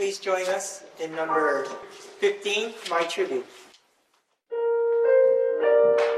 please 0.00 0.18
join 0.18 0.46
us 0.46 0.82
in 0.98 1.14
number 1.14 1.64
15, 2.20 2.72
My 2.88 3.02
Tribute. 3.02 3.44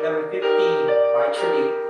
Number 0.04 0.30
15, 0.30 0.40
My 0.40 1.35
Tribute. 1.35 1.81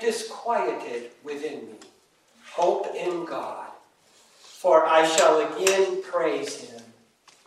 Disquieted 0.00 1.10
within 1.22 1.66
me. 1.66 1.78
Hope 2.52 2.94
in 2.94 3.24
God, 3.24 3.68
for 4.40 4.86
I 4.86 5.06
shall 5.06 5.40
again 5.40 6.02
praise 6.02 6.56
him, 6.56 6.82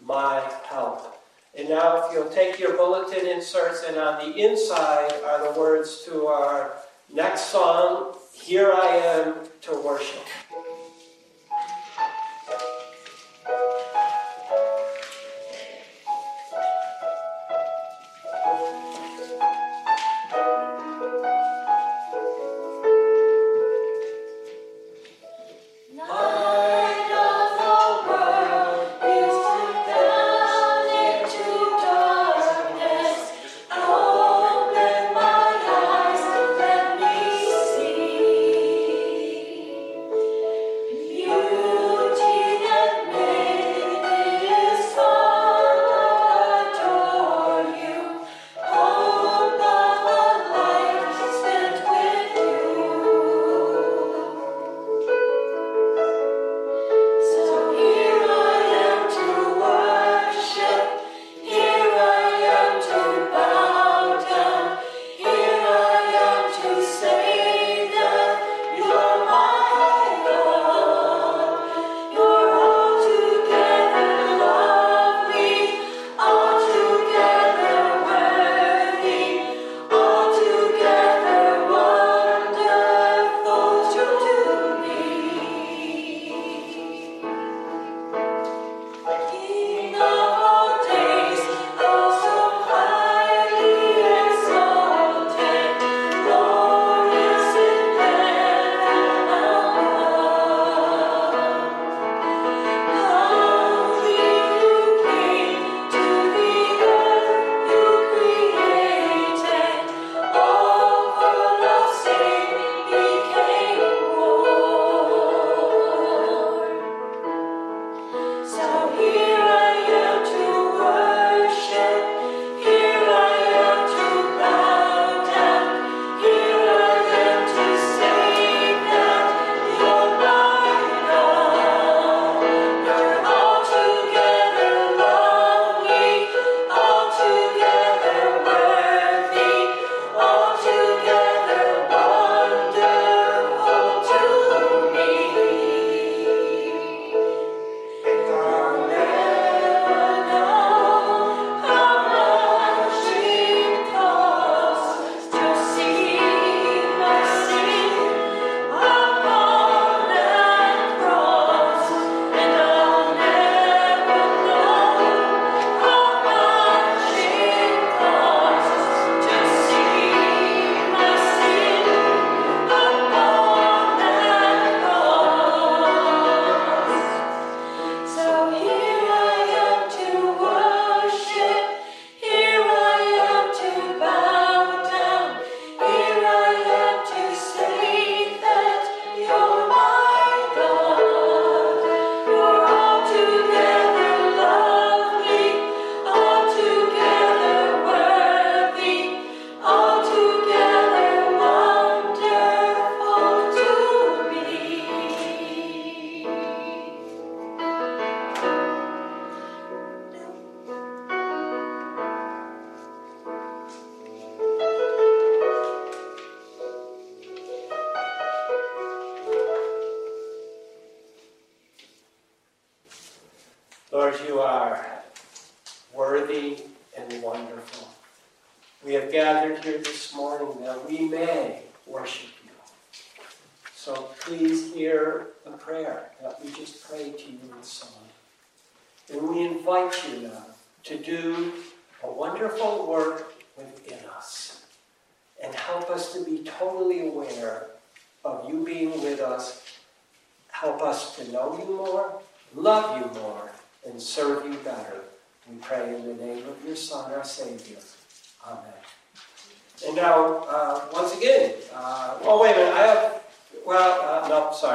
my 0.02 0.42
help. 0.66 1.22
And 1.56 1.70
now, 1.70 2.08
if 2.08 2.14
you'll 2.14 2.30
take 2.30 2.60
your 2.60 2.76
bulletin 2.76 3.28
inserts, 3.28 3.84
and 3.88 3.98
on 3.98 4.28
the 4.28 4.36
inside 4.38 5.14
are 5.24 5.52
the 5.52 5.60
words 5.60 6.04
to 6.06 6.26
our 6.26 6.74
next 7.14 7.52
song, 7.52 8.16
Here 8.34 8.72
I 8.74 8.88
Am 8.88 9.36
to 9.62 9.80
Worship. 9.80 10.26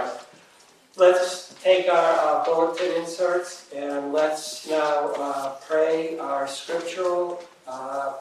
Sorry. 0.09 0.21
Let's 0.97 1.55
take 1.63 1.89
our 1.89 2.41
uh, 2.41 2.45
bulletin 2.45 2.93
inserts 3.01 3.67
and 3.75 4.13
let's 4.13 4.69
now 4.69 5.13
uh, 5.17 5.55
pray 5.69 6.19
our 6.19 6.49
scriptural 6.49 7.43
uh, 7.67 8.15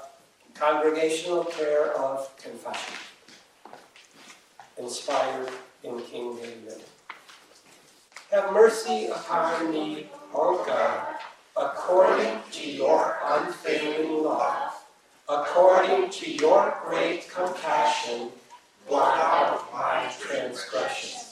congregational 0.54 1.44
prayer 1.46 1.94
of 1.94 2.36
confession, 2.38 2.96
inspired 4.78 5.50
in 5.84 6.02
King 6.02 6.36
David. 6.36 6.84
Have 8.32 8.52
mercy 8.52 9.08
upon 9.08 9.72
me, 9.72 10.10
O 10.34 10.64
God, 10.66 11.16
according 11.56 12.40
to 12.52 12.70
your 12.70 13.18
unfailing 13.24 14.24
love, 14.24 14.74
according 15.30 16.10
to 16.10 16.32
your 16.32 16.78
great 16.86 17.30
compassion, 17.30 18.30
blot 18.88 19.18
out 19.18 19.74
my 19.74 20.12
transgressions. 20.20 21.27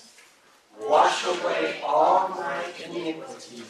Wash 0.82 1.26
away 1.26 1.80
all 1.84 2.30
my 2.30 2.64
iniquity 2.86 3.64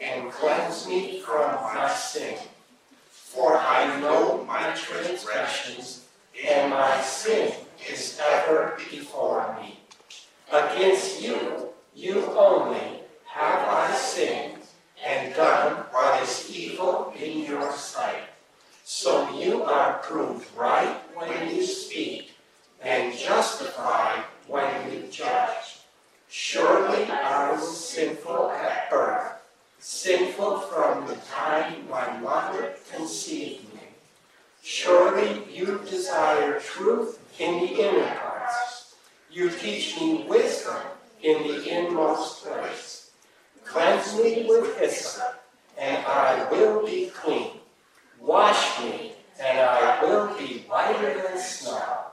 and 0.00 0.30
cleanse 0.30 0.86
me 0.88 1.20
from 1.20 1.54
my 1.54 1.88
sin. 1.90 2.38
For 3.10 3.56
I 3.56 4.00
know 4.00 4.44
my 4.44 4.72
transgressions, 4.74 6.06
and 6.46 6.70
my 6.70 7.00
sin 7.00 7.52
is 7.90 8.20
ever 8.22 8.78
before 8.90 9.56
me. 9.60 9.80
Against 10.52 11.20
you, 11.20 11.70
you 11.94 12.24
only, 12.38 13.00
have 13.26 13.68
I 13.68 13.94
sinned 13.94 14.58
and 15.04 15.34
done 15.34 15.84
what 15.90 16.22
is 16.22 16.50
evil 16.54 17.12
in 17.18 17.44
your 17.44 17.72
sight. 17.72 18.22
So 18.84 19.28
you 19.36 19.64
are 19.64 19.98
proved 19.98 20.46
right 20.56 20.96
when 21.14 21.54
you 21.54 21.64
speak, 21.64 22.30
and 22.80 23.16
justified 23.16 24.22
when 24.46 24.92
you 24.92 25.08
judge. 25.10 25.73
Surely 26.36 27.04
I 27.04 27.52
was 27.52 27.88
sinful 27.90 28.50
at 28.50 28.90
birth, 28.90 29.34
sinful 29.78 30.62
from 30.62 31.06
the 31.06 31.14
time 31.32 31.88
my 31.88 32.18
mother 32.18 32.74
conceived 32.92 33.72
me. 33.72 33.82
Surely 34.60 35.44
you 35.48 35.80
desire 35.88 36.58
truth 36.58 37.20
in 37.38 37.60
the 37.60 37.80
inner 37.80 38.12
parts. 38.16 38.96
You 39.30 39.48
teach 39.48 40.00
me 40.00 40.24
wisdom 40.28 40.82
in 41.22 41.46
the 41.46 41.68
inmost 41.68 42.42
place. 42.42 43.12
Cleanse 43.64 44.16
me 44.16 44.44
with 44.48 44.76
hyssop, 44.76 45.40
and 45.78 46.04
I 46.04 46.48
will 46.50 46.84
be 46.84 47.12
clean. 47.14 47.60
Wash 48.18 48.80
me, 48.80 49.12
and 49.40 49.60
I 49.60 50.02
will 50.02 50.36
be 50.36 50.64
whiter 50.66 51.22
than 51.22 51.38
snow. 51.38 52.06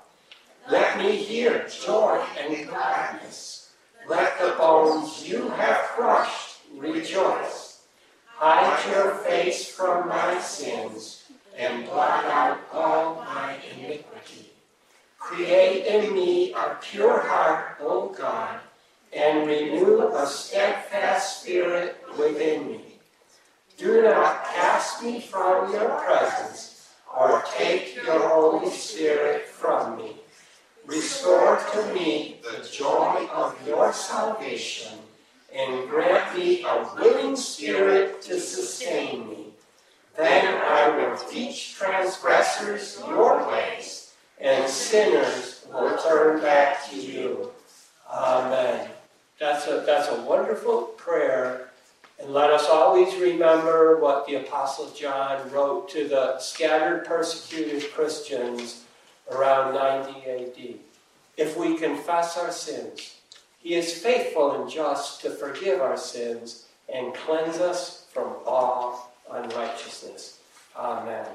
Let 0.69 0.99
me 0.99 1.15
hear 1.15 1.67
joy 1.67 2.23
and 2.39 2.69
gladness. 2.69 3.61
Let 4.08 4.39
the 4.39 4.55
bones 4.58 5.27
you 5.27 5.50
have 5.50 5.77
crushed 5.96 6.60
rejoice. 6.75 7.84
Hide 8.25 8.91
your 8.91 9.15
face 9.15 9.70
from 9.70 10.10
my 10.10 10.39
sins, 10.39 11.25
and 11.55 11.86
blot 11.86 12.25
out 12.25 12.60
all 12.74 13.15
my 13.15 13.58
iniquity. 13.77 14.51
Create 15.20 15.86
in 15.86 16.13
me 16.13 16.53
a 16.53 16.77
pure 16.81 17.22
heart, 17.22 17.77
O 17.79 18.10
God, 18.10 18.60
and 19.13 19.48
renew 19.48 20.08
a 20.15 20.25
steadfast 20.25 21.41
spirit 21.41 21.98
within 22.17 22.72
me. 22.72 23.00
Do 23.77 24.01
not 24.01 24.46
cast 24.46 25.03
me 25.03 25.22
from 25.22 25.72
your 25.72 25.89
presence, 26.00 26.89
or 27.15 27.43
take 27.55 27.96
your 27.96 28.27
Holy 28.27 28.72
Spirit 28.72 29.48
from 29.48 29.98
me. 29.98 30.20
Restore 30.91 31.57
to 31.71 31.93
me 31.93 32.36
the 32.43 32.67
joy 32.67 33.25
of 33.31 33.55
your 33.65 33.93
salvation, 33.93 34.91
and 35.55 35.89
grant 35.89 36.38
me 36.38 36.65
a 36.65 36.86
willing 37.00 37.38
spirit 37.38 38.21
to 38.24 38.38
sustain 38.38 39.29
me. 39.29 39.45
Then 40.17 40.62
I 40.62 40.89
will 40.89 41.15
teach 41.15 41.75
transgressors 41.75 43.01
your 43.07 43.50
ways, 43.50 44.15
and 44.38 44.69
sinners 44.69 45.65
will 45.71 45.98
turn 45.98 46.41
back 46.41 46.89
to 46.89 46.98
you. 46.98 47.51
Amen. 48.13 48.89
That's 49.39 49.67
a, 49.67 49.86
that's 49.86 50.10
a 50.10 50.21
wonderful 50.24 50.81
prayer. 50.98 51.69
And 52.19 52.33
let 52.33 52.50
us 52.50 52.67
always 52.67 53.15
remember 53.15 53.98
what 54.01 54.27
the 54.27 54.36
Apostle 54.36 54.89
John 54.89 55.50
wrote 55.51 55.88
to 55.91 56.10
the 56.10 56.38
scattered, 56.39 57.05
persecuted 57.05 57.89
Christians 57.93 58.83
around 59.31 59.73
90 59.73 60.29
AD. 60.29 60.75
If 61.38 61.57
we 61.57 61.77
confess 61.77 62.38
our 62.38 62.51
sins, 62.51 63.15
he 63.59 63.75
is 63.75 63.93
faithful 63.93 64.61
and 64.61 64.69
just 64.69 65.21
to 65.21 65.29
forgive 65.29 65.81
our 65.81 65.97
sins 65.97 66.65
and 66.93 67.13
cleanse 67.13 67.57
us 67.57 68.05
from 68.11 68.35
all 68.45 69.13
unrighteousness. 69.31 70.39
Amen. 70.75 71.27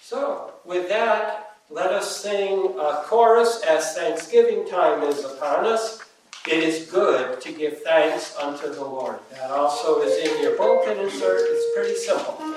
So, 0.00 0.52
with 0.64 0.88
that, 0.88 1.56
let 1.70 1.92
us 1.92 2.20
sing 2.20 2.74
a 2.78 3.02
chorus 3.04 3.62
as 3.68 3.94
Thanksgiving 3.94 4.68
time 4.68 5.02
is 5.02 5.24
upon 5.24 5.66
us. 5.66 6.02
It 6.46 6.62
is 6.62 6.90
good 6.90 7.40
to 7.40 7.52
give 7.52 7.82
thanks 7.82 8.36
unto 8.36 8.72
the 8.74 8.84
Lord. 8.84 9.18
That 9.30 9.50
also 9.50 10.02
is 10.02 10.28
in 10.28 10.42
your 10.42 10.56
bulletin 10.56 10.98
insert. 10.98 11.40
It's 11.40 11.74
pretty 11.74 11.94
simple. 11.94 12.51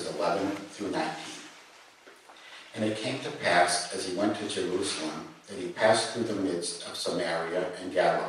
Verses 0.00 0.16
11 0.16 0.50
through 0.72 0.90
19. 0.90 1.10
And 2.74 2.84
it 2.84 2.98
came 2.98 3.18
to 3.20 3.30
pass, 3.30 3.92
as 3.94 4.06
he 4.06 4.16
went 4.16 4.36
to 4.36 4.48
Jerusalem, 4.48 5.28
that 5.48 5.58
he 5.58 5.68
passed 5.68 6.12
through 6.12 6.24
the 6.24 6.34
midst 6.34 6.86
of 6.88 6.96
Samaria 6.96 7.66
and 7.80 7.92
Galilee. 7.92 8.24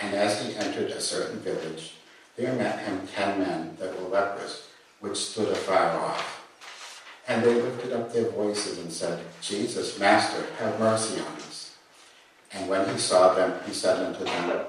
And 0.00 0.14
as 0.14 0.40
he 0.44 0.56
entered 0.56 0.90
a 0.90 1.00
certain 1.00 1.40
village, 1.40 1.94
there 2.36 2.54
met 2.54 2.80
him 2.80 3.06
ten 3.08 3.40
men 3.40 3.76
that 3.78 4.00
were 4.00 4.08
lepers, 4.08 4.68
which 5.00 5.16
stood 5.16 5.48
afar 5.48 5.98
off. 5.98 6.40
And 7.26 7.42
they 7.42 7.60
lifted 7.60 7.92
up 7.92 8.12
their 8.12 8.30
voices 8.30 8.78
and 8.78 8.92
said, 8.92 9.24
Jesus, 9.40 9.98
Master, 9.98 10.44
have 10.58 10.78
mercy 10.78 11.20
on 11.20 11.32
us. 11.36 11.76
And 12.52 12.68
when 12.68 12.88
he 12.88 12.98
saw 12.98 13.34
them, 13.34 13.60
he 13.66 13.72
said 13.72 14.04
unto 14.04 14.24
them, 14.24 14.66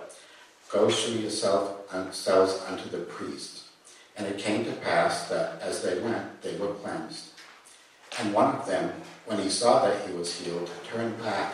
Go 0.71 0.89
show 0.89 1.11
yourselves 1.11 1.93
uh, 1.93 2.65
unto 2.71 2.89
the 2.89 3.03
priest. 3.05 3.64
And 4.17 4.27
it 4.27 4.37
came 4.37 4.65
to 4.65 4.71
pass 4.71 5.27
that 5.29 5.61
as 5.61 5.81
they 5.81 5.99
went, 5.99 6.41
they 6.41 6.55
were 6.57 6.73
cleansed. 6.73 7.31
And 8.19 8.33
one 8.33 8.55
of 8.55 8.65
them, 8.65 8.93
when 9.25 9.39
he 9.39 9.49
saw 9.49 9.85
that 9.85 10.07
he 10.07 10.13
was 10.13 10.39
healed, 10.39 10.69
turned 10.85 11.21
back 11.21 11.53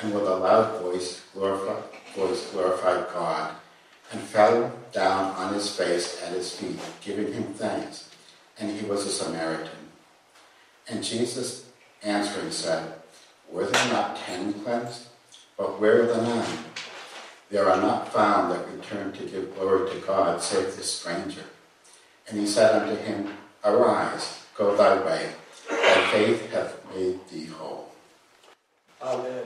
and 0.00 0.14
with 0.14 0.24
a 0.24 0.36
loud 0.36 0.80
voice 0.82 1.22
glorified, 1.32 1.82
voice 2.14 2.50
glorified 2.50 3.06
God 3.12 3.54
and 4.12 4.20
fell 4.20 4.72
down 4.92 5.34
on 5.34 5.54
his 5.54 5.74
face 5.74 6.22
at 6.22 6.32
his 6.32 6.54
feet, 6.54 6.78
giving 7.00 7.32
him 7.32 7.54
thanks. 7.54 8.10
And 8.58 8.70
he 8.70 8.86
was 8.86 9.04
a 9.06 9.10
Samaritan. 9.10 9.90
And 10.88 11.02
Jesus 11.02 11.68
answering 12.02 12.52
said, 12.52 12.92
Were 13.50 13.66
there 13.66 13.92
not 13.92 14.16
ten 14.16 14.52
cleansed? 14.52 15.08
But 15.56 15.80
where 15.80 16.02
are 16.02 16.06
the 16.06 16.22
nine? 16.22 16.58
There 17.50 17.68
are 17.68 17.80
not 17.80 18.12
found 18.12 18.52
that 18.52 18.68
return 18.68 19.12
to 19.12 19.24
give 19.24 19.54
glory 19.56 19.90
to 19.90 20.06
God 20.06 20.42
save 20.42 20.76
this 20.76 20.92
stranger. 20.92 21.44
And 22.28 22.40
he 22.40 22.46
said 22.46 22.82
unto 22.82 22.96
him, 23.02 23.34
Arise, 23.64 24.44
go 24.56 24.76
thy 24.76 25.04
way 25.04 25.32
Thy 25.68 26.10
faith 26.12 26.50
hath 26.52 26.76
made 26.94 27.18
thee 27.28 27.46
whole. 27.46 27.90
Amen. 29.02 29.44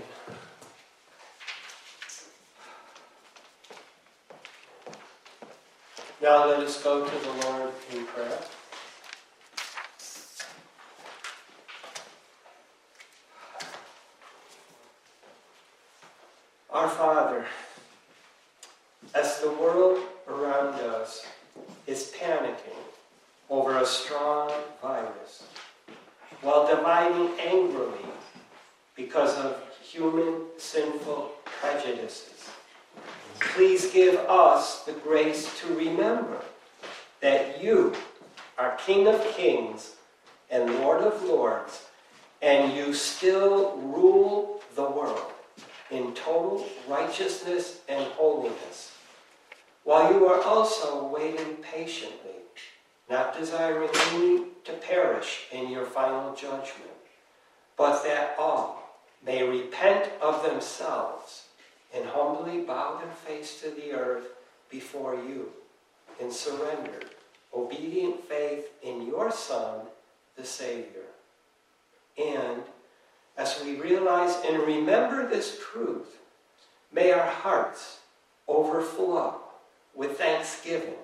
Now 6.23 6.47
let 6.47 6.61
us 6.61 6.83
go 6.83 7.05
to 7.05 7.11
the 7.11 7.33
Lord 7.47 7.73
in 7.93 8.05
prayer. 8.07 8.39
Our 16.71 16.89
Father, 16.89 17.47
as 19.15 19.41
the 19.41 19.51
world 19.51 19.99
around 20.29 20.75
us 20.75 21.27
is 21.91 22.13
panicking 22.17 22.85
over 23.49 23.79
a 23.79 23.85
strong 23.85 24.53
virus, 24.81 25.43
while 26.41 26.65
dividing 26.65 27.29
angrily 27.41 28.07
because 28.95 29.37
of 29.39 29.61
human 29.83 30.43
sinful 30.57 31.33
prejudices. 31.45 32.49
Please 33.41 33.91
give 33.91 34.15
us 34.29 34.85
the 34.85 34.93
grace 34.93 35.59
to 35.61 35.75
remember 35.75 36.41
that 37.21 37.61
you 37.61 37.93
are 38.57 38.77
King 38.77 39.09
of 39.09 39.21
Kings 39.35 39.97
and 40.49 40.73
Lord 40.77 41.03
of 41.03 41.25
Lords, 41.25 41.87
and 42.41 42.73
you 42.73 42.95
still 42.95 43.77
rule 43.79 44.63
the 44.77 44.89
world 44.89 45.33
in 45.91 46.15
total 46.15 46.65
righteousness 46.89 47.81
and 47.89 48.05
holiness, 48.13 48.93
while 49.85 50.13
you 50.13 50.27
are 50.27 50.43
also 50.43 51.07
waiting 51.07 51.57
patiently 51.57 52.31
not 53.11 53.37
desiring 53.37 53.91
any 54.13 54.45
to 54.65 54.73
perish 54.81 55.49
in 55.51 55.69
your 55.69 55.85
final 55.85 56.33
judgment, 56.35 56.91
but 57.77 58.05
that 58.05 58.37
all 58.39 59.03
may 59.27 59.43
repent 59.43 60.09
of 60.23 60.45
themselves 60.45 61.49
and 61.95 62.07
humbly 62.07 62.61
bow 62.61 62.99
their 62.99 63.13
face 63.13 63.61
to 63.61 63.71
the 63.71 63.93
earth 63.93 64.29
before 64.71 65.17
you 65.17 65.51
in 66.21 66.31
surrendered, 66.31 67.07
obedient 67.53 68.25
faith 68.29 68.69
in 68.83 69.05
your 69.07 69.33
Son, 69.33 69.81
the 70.37 70.45
Savior. 70.45 71.09
And 72.17 72.63
as 73.37 73.61
we 73.65 73.75
realize 73.75 74.37
and 74.47 74.63
remember 74.63 75.27
this 75.27 75.59
truth, 75.73 76.19
may 76.93 77.11
our 77.11 77.27
hearts 77.27 77.99
overflow 78.47 79.40
with 79.95 80.19
thanksgiving 80.19 80.95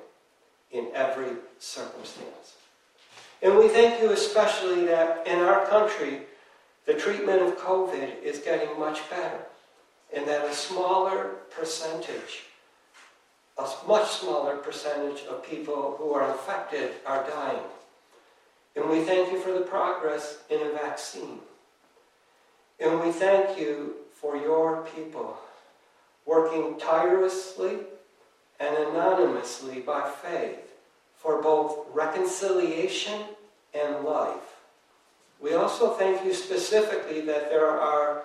in 0.70 0.88
every 0.94 1.32
circumstance. 1.58 2.54
And 3.42 3.56
we 3.56 3.68
thank 3.68 4.00
you 4.00 4.10
especially 4.10 4.86
that 4.86 5.26
in 5.26 5.38
our 5.40 5.66
country, 5.66 6.20
the 6.86 6.94
treatment 6.94 7.42
of 7.42 7.58
COVID 7.58 8.22
is 8.22 8.38
getting 8.38 8.78
much 8.78 9.08
better, 9.10 9.40
and 10.14 10.26
that 10.26 10.46
a 10.46 10.54
smaller 10.54 11.30
percentage, 11.50 12.44
a 13.58 13.68
much 13.86 14.08
smaller 14.08 14.56
percentage 14.56 15.24
of 15.24 15.44
people 15.44 15.96
who 15.98 16.12
are 16.12 16.30
infected 16.30 16.92
are 17.04 17.26
dying. 17.28 17.62
And 18.76 18.88
we 18.88 19.02
thank 19.02 19.32
you 19.32 19.40
for 19.40 19.52
the 19.52 19.62
progress 19.62 20.38
in 20.50 20.60
a 20.60 20.72
vaccine. 20.72 21.40
And 22.78 23.00
we 23.00 23.10
thank 23.10 23.58
you 23.58 23.94
for 24.12 24.36
your 24.36 24.86
people 24.94 25.38
working 26.26 26.78
tirelessly 26.78 27.78
and 28.60 28.76
anonymously 28.76 29.80
by 29.80 30.10
faith 30.22 30.58
for 31.14 31.42
both 31.42 31.86
reconciliation 31.92 33.20
and 33.74 34.04
life. 34.04 34.62
We 35.40 35.54
also 35.54 35.90
thank 35.90 36.24
you 36.24 36.32
specifically 36.32 37.20
that 37.22 37.50
there 37.50 37.70
are 37.70 38.22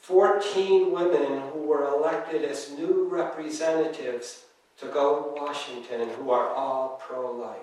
14 0.00 0.90
women 0.90 1.42
who 1.52 1.60
were 1.60 1.86
elected 1.86 2.44
as 2.44 2.72
new 2.72 3.08
representatives 3.08 4.44
to 4.78 4.86
go 4.86 5.22
to 5.22 5.40
Washington 5.40 6.08
who 6.10 6.30
are 6.30 6.48
all 6.48 7.00
pro 7.06 7.30
life. 7.30 7.58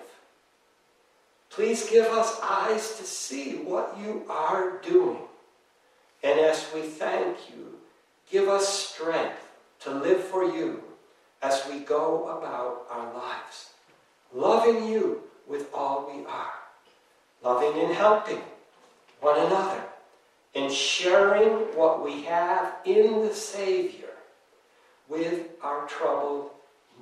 Please 1.49 1.89
give 1.89 2.05
us 2.05 2.39
eyes 2.41 2.95
to 2.97 3.03
see 3.03 3.55
what 3.55 3.97
you 3.99 4.23
are 4.29 4.77
doing. 4.77 5.17
And 6.23 6.39
as 6.39 6.65
we 6.73 6.81
thank 6.81 7.49
you, 7.49 7.79
give 8.31 8.47
us 8.47 8.69
strength 8.69 9.45
to 9.81 9.91
live 9.91 10.23
for 10.23 10.45
you 10.45 10.83
as 11.41 11.63
we 11.69 11.79
go 11.79 12.37
about 12.37 12.85
our 12.91 13.13
lives, 13.13 13.69
loving 14.33 14.87
you 14.87 15.21
with 15.47 15.67
all 15.73 16.11
we 16.13 16.25
are, 16.25 16.53
loving 17.43 17.81
and 17.81 17.93
helping 17.93 18.41
one 19.21 19.39
another, 19.39 19.81
and 20.55 20.71
sharing 20.71 21.51
what 21.77 22.03
we 22.03 22.23
have 22.23 22.75
in 22.85 23.21
the 23.21 23.33
Savior 23.33 24.07
with 25.07 25.47
our 25.61 25.87
troubled 25.87 26.51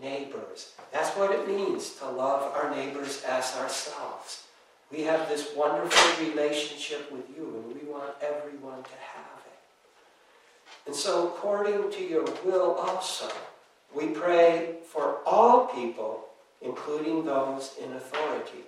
neighbors. 0.01 0.73
That's 0.91 1.15
what 1.17 1.31
it 1.31 1.47
means 1.47 1.95
to 1.95 2.09
love 2.09 2.53
our 2.53 2.73
neighbors 2.75 3.23
as 3.23 3.55
ourselves. 3.57 4.43
We 4.91 5.01
have 5.03 5.27
this 5.27 5.49
wonderful 5.55 6.25
relationship 6.25 7.11
with 7.11 7.25
you, 7.35 7.43
and 7.43 7.81
we 7.81 7.91
want 7.91 8.13
everyone 8.21 8.83
to 8.83 8.89
have 9.13 9.41
it. 9.45 9.59
And 10.85 10.95
so, 10.95 11.27
according 11.27 11.91
to 11.91 12.03
your 12.03 12.25
will 12.45 12.75
also, 12.75 13.29
we 13.97 14.09
pray 14.09 14.75
for 14.85 15.17
all 15.25 15.65
people, 15.65 16.25
including 16.61 17.25
those 17.25 17.73
in 17.83 17.91
authority, 17.93 18.63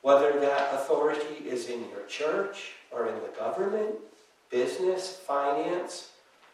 whether 0.00 0.40
that 0.40 0.72
authority 0.72 1.46
is 1.46 1.68
in 1.68 1.80
your 1.90 2.06
church 2.08 2.72
or 2.90 3.06
in 3.06 3.14
the 3.16 3.38
government, 3.38 3.94
business, 4.50 5.18
finance, 5.26 6.12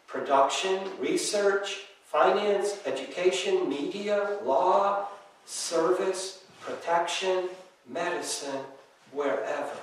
production, 0.08 0.80
research, 0.98 1.82
finance, 2.04 2.80
education, 2.84 3.68
media, 3.68 4.38
law, 4.44 5.06
service, 5.46 6.42
protection, 6.60 7.48
medicine, 7.88 8.60
wherever. 9.12 9.78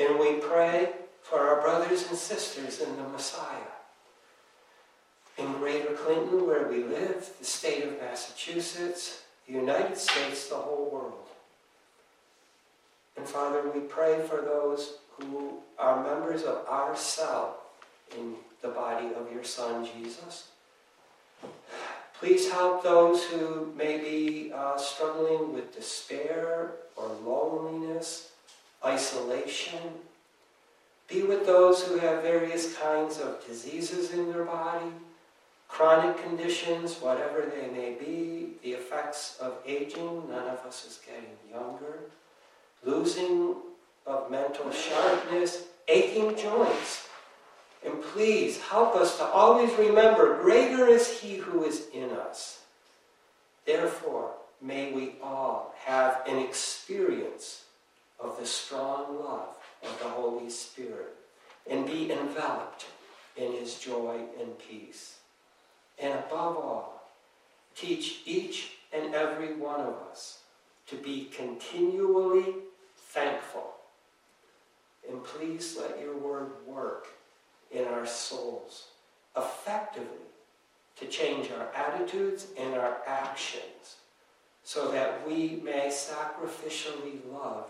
And 0.00 0.18
we 0.18 0.34
pray 0.34 0.90
for 1.22 1.38
our 1.38 1.62
brothers 1.62 2.08
and 2.08 2.18
sisters 2.18 2.80
in 2.80 2.96
the 2.96 3.04
Messiah 3.04 3.70
Greater 5.62 5.94
Clinton, 5.94 6.44
where 6.44 6.66
we 6.66 6.82
live, 6.82 7.30
the 7.38 7.44
state 7.44 7.84
of 7.84 7.96
Massachusetts, 8.00 9.22
the 9.46 9.52
United 9.52 9.96
States, 9.96 10.48
the 10.48 10.56
whole 10.56 10.90
world. 10.90 11.28
And 13.16 13.24
Father, 13.24 13.70
we 13.72 13.82
pray 13.82 14.20
for 14.28 14.38
those 14.38 14.94
who 15.12 15.58
are 15.78 16.02
members 16.02 16.42
of 16.42 16.66
our 16.68 16.96
cell 16.96 17.60
in 18.18 18.34
the 18.60 18.70
body 18.70 19.14
of 19.14 19.32
your 19.32 19.44
Son, 19.44 19.86
Jesus. 19.96 20.48
Please 22.18 22.50
help 22.50 22.82
those 22.82 23.22
who 23.22 23.72
may 23.76 23.98
be 23.98 24.52
uh, 24.52 24.76
struggling 24.76 25.52
with 25.52 25.72
despair 25.72 26.72
or 26.96 27.06
loneliness, 27.24 28.32
isolation. 28.84 29.78
Be 31.06 31.22
with 31.22 31.46
those 31.46 31.84
who 31.84 31.98
have 31.98 32.24
various 32.24 32.76
kinds 32.76 33.20
of 33.20 33.46
diseases 33.46 34.12
in 34.12 34.32
their 34.32 34.42
body, 34.42 34.90
chronic 35.72 36.22
conditions, 36.22 37.00
whatever 37.00 37.50
they 37.50 37.66
may 37.68 37.94
be, 37.94 38.50
the 38.62 38.72
effects 38.72 39.38
of 39.40 39.56
aging, 39.66 40.28
none 40.28 40.46
of 40.46 40.58
us 40.66 40.86
is 40.86 41.00
getting 41.06 41.30
younger, 41.50 42.00
losing 42.84 43.56
of 44.06 44.30
mental 44.30 44.70
sharpness, 44.70 45.64
aching 45.88 46.36
joints. 46.36 47.08
And 47.84 48.02
please 48.02 48.60
help 48.60 48.94
us 48.94 49.16
to 49.16 49.24
always 49.24 49.72
remember 49.78 50.42
greater 50.42 50.86
is 50.88 51.08
He 51.08 51.36
who 51.36 51.64
is 51.64 51.86
in 51.94 52.10
us. 52.10 52.60
Therefore, 53.64 54.32
may 54.60 54.92
we 54.92 55.14
all 55.22 55.74
have 55.86 56.20
an 56.28 56.38
experience 56.38 57.64
of 58.20 58.38
the 58.38 58.46
strong 58.46 59.18
love 59.18 59.56
of 59.82 59.98
the 60.00 60.08
Holy 60.10 60.50
Spirit 60.50 61.14
and 61.68 61.86
be 61.86 62.12
enveloped 62.12 62.84
in 63.38 63.52
His 63.52 63.78
joy 63.78 64.20
and 64.38 64.58
peace. 64.58 65.16
And 65.98 66.12
above 66.14 66.56
all, 66.56 67.10
teach 67.74 68.20
each 68.24 68.72
and 68.92 69.14
every 69.14 69.54
one 69.54 69.80
of 69.80 69.94
us 70.10 70.40
to 70.88 70.96
be 70.96 71.30
continually 71.34 72.54
thankful. 72.96 73.74
And 75.08 75.22
please 75.24 75.78
let 75.80 76.00
your 76.00 76.16
word 76.16 76.50
work 76.66 77.08
in 77.70 77.84
our 77.86 78.06
souls 78.06 78.88
effectively 79.36 80.06
to 80.96 81.06
change 81.06 81.50
our 81.50 81.68
attitudes 81.74 82.48
and 82.58 82.74
our 82.74 82.98
actions 83.06 83.96
so 84.62 84.90
that 84.92 85.26
we 85.26 85.60
may 85.64 85.88
sacrificially 85.88 87.18
love 87.32 87.66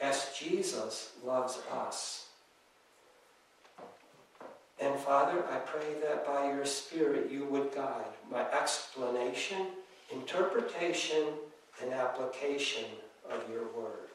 as 0.00 0.30
Jesus 0.38 1.12
loves 1.24 1.60
us. 1.70 2.28
And 4.82 4.98
Father, 4.98 5.44
I 5.48 5.58
pray 5.58 5.94
that 6.02 6.26
by 6.26 6.46
your 6.46 6.64
Spirit 6.64 7.30
you 7.30 7.44
would 7.44 7.72
guide 7.72 8.14
my 8.28 8.42
explanation, 8.50 9.68
interpretation, 10.12 11.24
and 11.80 11.92
application 11.92 12.86
of 13.30 13.48
your 13.48 13.68
word. 13.68 14.08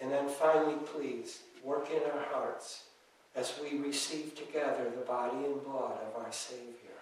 And 0.00 0.10
then 0.10 0.28
finally, 0.28 0.74
please, 0.86 1.42
work 1.62 1.88
in 1.88 2.02
our 2.02 2.24
hearts 2.32 2.86
as 3.36 3.52
we 3.62 3.78
receive 3.78 4.34
together 4.34 4.90
the 4.90 5.04
body 5.04 5.36
and 5.44 5.62
blood 5.62 5.98
of 6.08 6.20
our 6.20 6.32
Savior. 6.32 6.98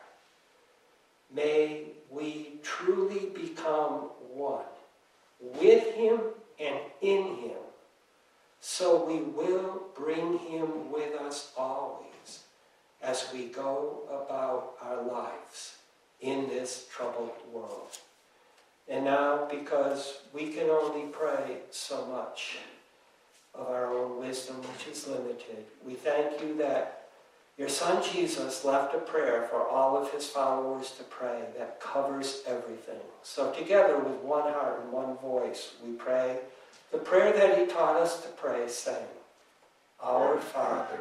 May 1.34 1.84
we 2.10 2.58
truly 2.62 3.30
become 3.30 4.10
one 4.30 4.66
with 5.40 5.94
Him 5.94 6.20
and 6.60 6.80
in 7.00 7.36
Him, 7.36 7.62
so 8.60 9.06
we 9.06 9.20
will 9.20 9.84
bring 9.96 10.38
Him 10.40 10.92
with 10.92 11.14
us 11.14 11.52
always 11.56 12.07
as 13.02 13.28
we 13.32 13.46
go 13.46 14.02
about 14.08 14.74
our 14.82 15.02
lives 15.02 15.76
in 16.20 16.48
this 16.48 16.86
troubled 16.90 17.32
world. 17.52 17.98
And 18.88 19.04
now, 19.04 19.46
because 19.50 20.20
we 20.32 20.48
can 20.52 20.70
only 20.70 21.06
pray 21.12 21.58
so 21.70 22.06
much, 22.06 22.58
of 23.58 23.68
our 23.68 23.92
own 23.92 24.18
wisdom, 24.18 24.56
which 24.56 24.96
is 24.96 25.06
limited. 25.06 25.64
We 25.84 25.94
thank 25.94 26.40
you 26.40 26.56
that 26.58 27.08
your 27.58 27.68
Son 27.68 28.02
Jesus 28.12 28.64
left 28.64 28.94
a 28.94 28.98
prayer 28.98 29.48
for 29.50 29.66
all 29.66 29.96
of 29.96 30.12
his 30.12 30.26
followers 30.26 30.92
to 30.92 31.02
pray 31.04 31.42
that 31.58 31.80
covers 31.80 32.42
everything. 32.46 33.00
So, 33.22 33.50
together 33.52 33.98
with 33.98 34.14
one 34.18 34.52
heart 34.52 34.80
and 34.84 34.92
one 34.92 35.16
voice, 35.16 35.72
we 35.84 35.92
pray 35.94 36.38
the 36.92 36.98
prayer 36.98 37.32
that 37.32 37.58
he 37.58 37.66
taught 37.66 37.96
us 37.96 38.22
to 38.22 38.28
pray, 38.28 38.68
saying, 38.68 39.04
Our 40.00 40.38
Father, 40.38 41.00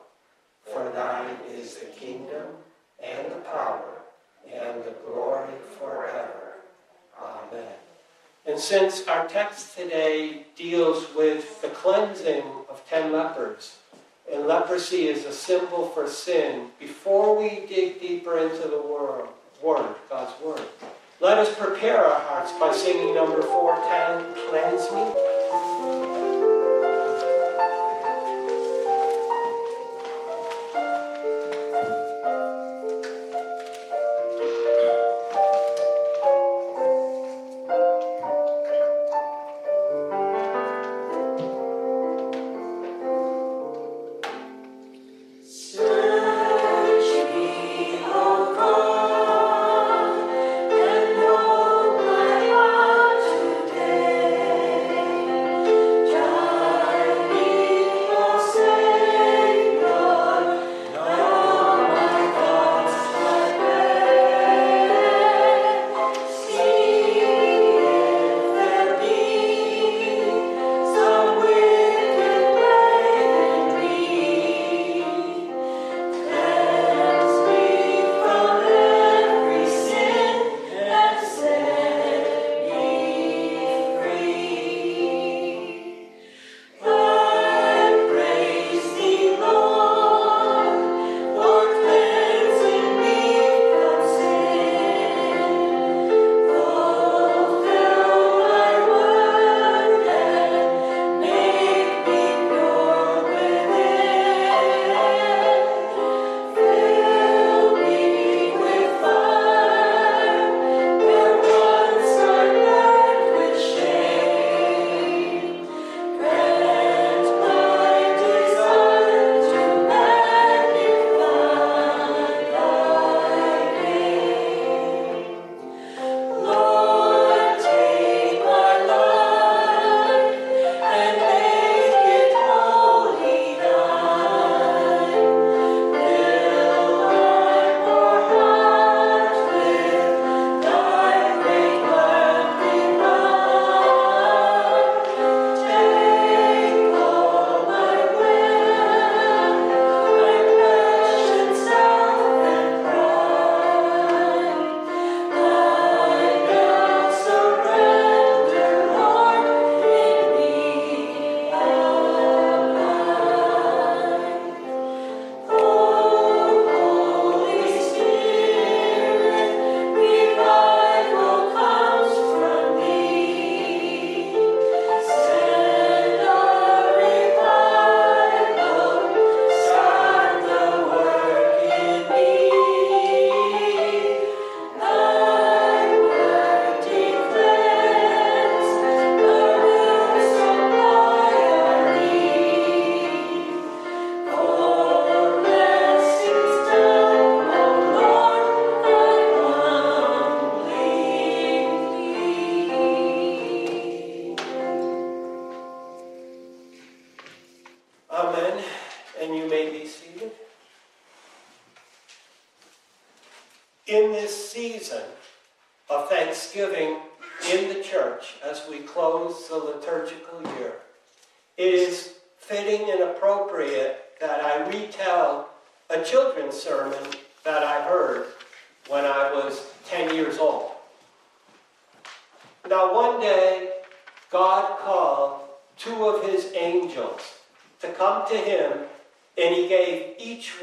For 0.65 0.89
thine 0.91 1.37
is 1.49 1.75
the 1.75 1.85
kingdom, 1.85 2.47
and 3.01 3.31
the 3.31 3.39
power, 3.39 4.01
and 4.51 4.83
the 4.83 4.95
glory 5.05 5.53
forever. 5.79 6.57
Amen. 7.19 7.73
And 8.45 8.59
since 8.59 9.07
our 9.07 9.27
text 9.27 9.77
today 9.77 10.45
deals 10.55 11.07
with 11.15 11.61
the 11.61 11.69
cleansing 11.69 12.43
of 12.69 12.83
ten 12.89 13.11
lepers, 13.11 13.77
and 14.31 14.47
leprosy 14.47 15.07
is 15.07 15.25
a 15.25 15.33
symbol 15.33 15.89
for 15.89 16.07
sin, 16.07 16.67
before 16.79 17.37
we 17.37 17.65
dig 17.67 17.99
deeper 17.99 18.37
into 18.37 18.67
the 18.67 18.81
word, 18.81 19.27
word, 19.61 19.95
God's 20.09 20.39
word, 20.41 20.61
let 21.19 21.37
us 21.37 21.53
prepare 21.55 22.03
our 22.03 22.19
hearts 22.21 22.51
by 22.53 22.73
singing 22.73 23.13
number 23.13 23.41
410, 23.41 24.49
Cleanse 24.49 24.91
Me. 24.91 25.30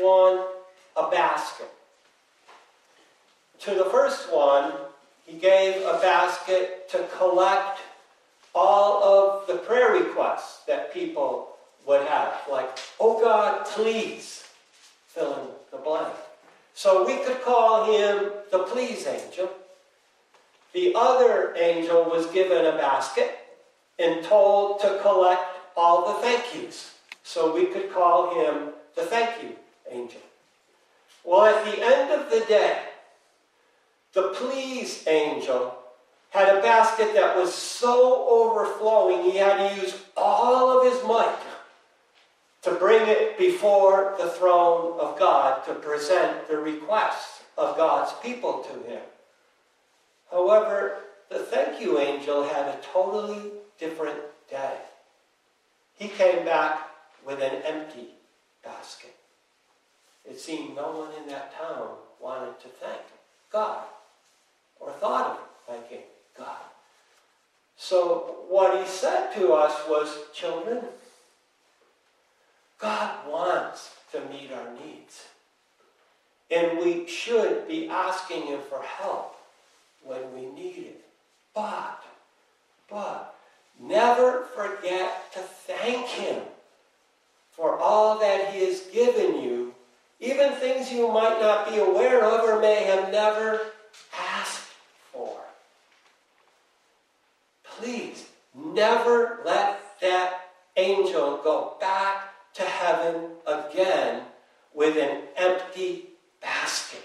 One 0.01 0.45
a 0.97 1.11
basket. 1.11 1.71
To 3.61 3.75
the 3.75 3.85
first 3.87 4.33
one, 4.33 4.73
he 5.27 5.39
gave 5.39 5.77
a 5.83 5.99
basket 6.01 6.89
to 6.91 7.07
collect 7.17 7.81
all 8.55 9.03
of 9.03 9.47
the 9.47 9.57
prayer 9.57 9.93
requests 9.93 10.65
that 10.67 10.93
people 10.93 11.51
would 11.87 12.07
have, 12.07 12.35
like, 12.51 12.79
oh 12.99 13.21
God, 13.21 13.65
please, 13.67 14.45
fill 15.07 15.33
in 15.35 15.47
the 15.71 15.79
blank. 15.79 16.15
So 16.75 17.07
we 17.07 17.17
could 17.25 17.43
call 17.43 17.85
him 17.93 18.31
the 18.51 18.61
please 18.61 19.07
angel. 19.07 19.51
The 20.73 20.93
other 20.95 21.55
angel 21.57 22.05
was 22.05 22.27
given 22.27 22.67
a 22.67 22.73
basket 22.73 23.39
and 23.99 24.25
told 24.25 24.81
to 24.81 24.99
collect 25.03 25.43
all 25.77 26.07
the 26.07 26.21
thank 26.21 26.55
yous. 26.55 26.95
So 27.23 27.55
we 27.55 27.67
could 27.67 27.93
call 27.93 28.35
him 28.35 28.71
the 28.95 29.03
thank 29.03 29.43
you 29.43 29.57
angel. 29.91 30.21
Well, 31.25 31.47
at 31.47 31.65
the 31.65 31.83
end 31.83 32.11
of 32.13 32.31
the 32.31 32.45
day, 32.47 32.79
the 34.13 34.31
please 34.35 35.07
angel 35.07 35.75
had 36.31 36.57
a 36.57 36.63
basket 36.63 37.15
that 37.15 37.37
was 37.37 37.55
so 37.55 38.27
overflowing 38.29 39.31
he 39.31 39.39
had 39.39 39.57
to 39.57 39.81
use 39.81 40.03
all 40.17 40.79
of 40.79 40.93
his 40.93 41.03
might 41.05 41.39
to 42.63 42.73
bring 42.73 43.09
it 43.09 43.39
before 43.39 44.15
the 44.19 44.29
throne 44.29 44.99
of 45.01 45.19
God 45.19 45.65
to 45.67 45.75
present 45.75 46.49
the 46.49 46.59
requests 46.59 47.43
of 47.57 47.77
God's 47.77 48.13
people 48.23 48.65
to 48.65 48.91
him. 48.91 49.03
However, 50.31 50.99
the 51.31 51.41
thank 51.41 51.81
you 51.81 51.99
angel 51.99 52.45
had 52.45 52.67
a 52.67 52.79
totally 52.93 53.53
different 53.79 54.19
day. 54.51 54.77
He 55.95 56.09
came 56.09 56.45
back 56.45 56.89
with 57.27 57.41
an 57.41 57.63
empty 57.65 58.09
basket. 58.65 59.15
It 60.29 60.39
seemed 60.39 60.77
no 60.77 60.91
one 60.91 61.23
in 61.23 61.29
that 61.31 61.55
town 61.57 61.89
wanted 62.21 62.61
to 62.61 62.69
thank 62.69 63.01
God 63.51 63.85
or 64.81 64.91
thought 64.93 65.31
of 65.31 65.39
thanking 65.67 66.05
God. 66.37 66.57
So, 67.77 68.45
what 68.49 68.81
he 68.81 68.87
said 68.89 69.33
to 69.35 69.53
us 69.53 69.75
was, 69.89 70.09
Children, 70.35 70.81
God 72.79 73.29
wants 73.29 73.91
to 74.13 74.21
meet 74.31 74.51
our 74.53 74.73
needs. 74.75 75.27
And 76.51 76.79
we 76.79 77.07
should 77.07 77.69
be 77.69 77.89
asking 77.89 78.47
Him 78.47 78.61
for 78.69 78.83
help 78.83 79.37
when 80.05 80.35
we 80.35 80.47
need 80.47 80.79
it. 80.79 81.05
But, 81.55 82.03
but, 82.89 83.35
never 83.79 84.45
forget 84.55 85.33
to 85.33 85.41
thank 85.41 86.07
Him 86.07 86.43
for 87.51 87.79
all 87.79 88.19
that 88.21 88.53
He 88.53 88.65
has 88.65 88.81
given 88.93 89.43
you, 89.43 89.68
even 90.21 90.53
things 90.55 90.91
you 90.91 91.09
might 91.13 91.41
not 91.41 91.69
be 91.69 91.79
aware 91.79 92.25
of 92.25 92.49
or 92.49 92.61
may 92.61 92.85
have 92.85 93.13
never 93.13 93.61
asked 94.19 94.67
for. 95.13 95.39
Please, 97.65 98.27
never 98.55 99.41
let 99.45 99.81
that 100.01 100.41
angel 100.77 101.41
go 101.43 101.77
back 101.81 102.33
to 102.55 102.63
heaven 102.63 103.31
again 103.47 104.23
with 104.75 104.97
an 104.97 105.23
empty 105.37 106.07
basket. 106.41 107.05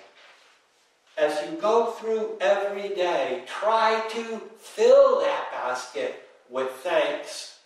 As 1.17 1.37
you 1.47 1.57
go 1.57 1.91
through 1.91 2.37
every 2.41 2.89
day, 2.89 3.43
try 3.45 4.03
to 4.09 4.41
fill 4.57 5.19
that 5.21 5.51
basket 5.51 6.27
with 6.49 6.71
thanks 6.71 7.59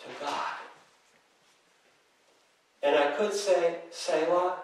to 0.00 0.06
God. 0.24 0.56
And 2.82 2.96
I 2.96 3.12
could 3.12 3.32
say, 3.32 3.76
Selah, 3.90 4.58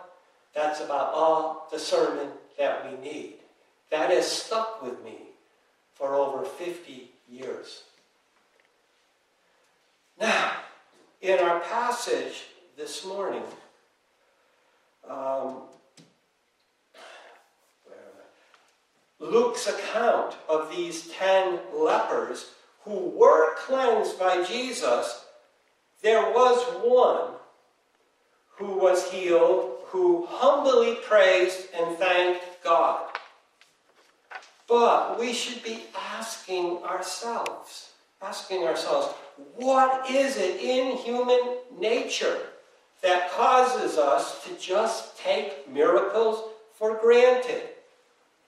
that's 0.55 0.81
about 0.81 1.13
all 1.15 1.69
the 1.71 1.79
sermon 1.79 2.29
that 2.59 2.91
we 2.91 2.99
need. 3.11 3.35
That 3.91 4.11
has 4.11 4.31
stuck 4.31 4.83
with 4.83 5.03
me 5.05 5.17
for 5.95 6.15
over 6.15 6.45
50 6.45 7.11
years. 7.29 7.83
Now, 10.21 10.53
in 11.23 11.39
our 11.39 11.61
passage 11.61 12.47
this 12.77 13.05
morning, 13.05 13.43
um, 15.09 15.63
Luke's 19.21 19.67
account 19.67 20.37
of 20.49 20.71
these 20.71 21.09
ten 21.09 21.59
lepers 21.75 22.53
who 22.85 23.11
were 23.11 23.55
cleansed 23.57 24.19
by 24.19 24.45
Jesus, 24.45 25.25
there 26.03 26.31
was 26.33 26.63
one 26.83 27.33
who 28.57 28.79
was 28.79 29.11
healed 29.11 29.78
who 29.91 30.27
humbly 30.29 30.97
praised 31.03 31.69
and 31.75 31.97
thanked 31.97 32.45
God. 32.63 33.07
But 34.69 35.19
we 35.19 35.33
should 35.33 35.63
be 35.63 35.85
asking 35.97 36.79
ourselves, 36.85 37.91
asking 38.21 38.65
ourselves, 38.65 39.15
what 39.57 40.11
is 40.11 40.37
it 40.37 40.61
in 40.61 40.97
human 40.99 41.57
nature 41.79 42.39
that 43.03 43.31
causes 43.31 43.97
us 43.97 44.45
to 44.45 44.55
just 44.59 45.19
take 45.19 45.73
miracles 45.73 46.51
for 46.75 46.97
granted? 46.97 47.63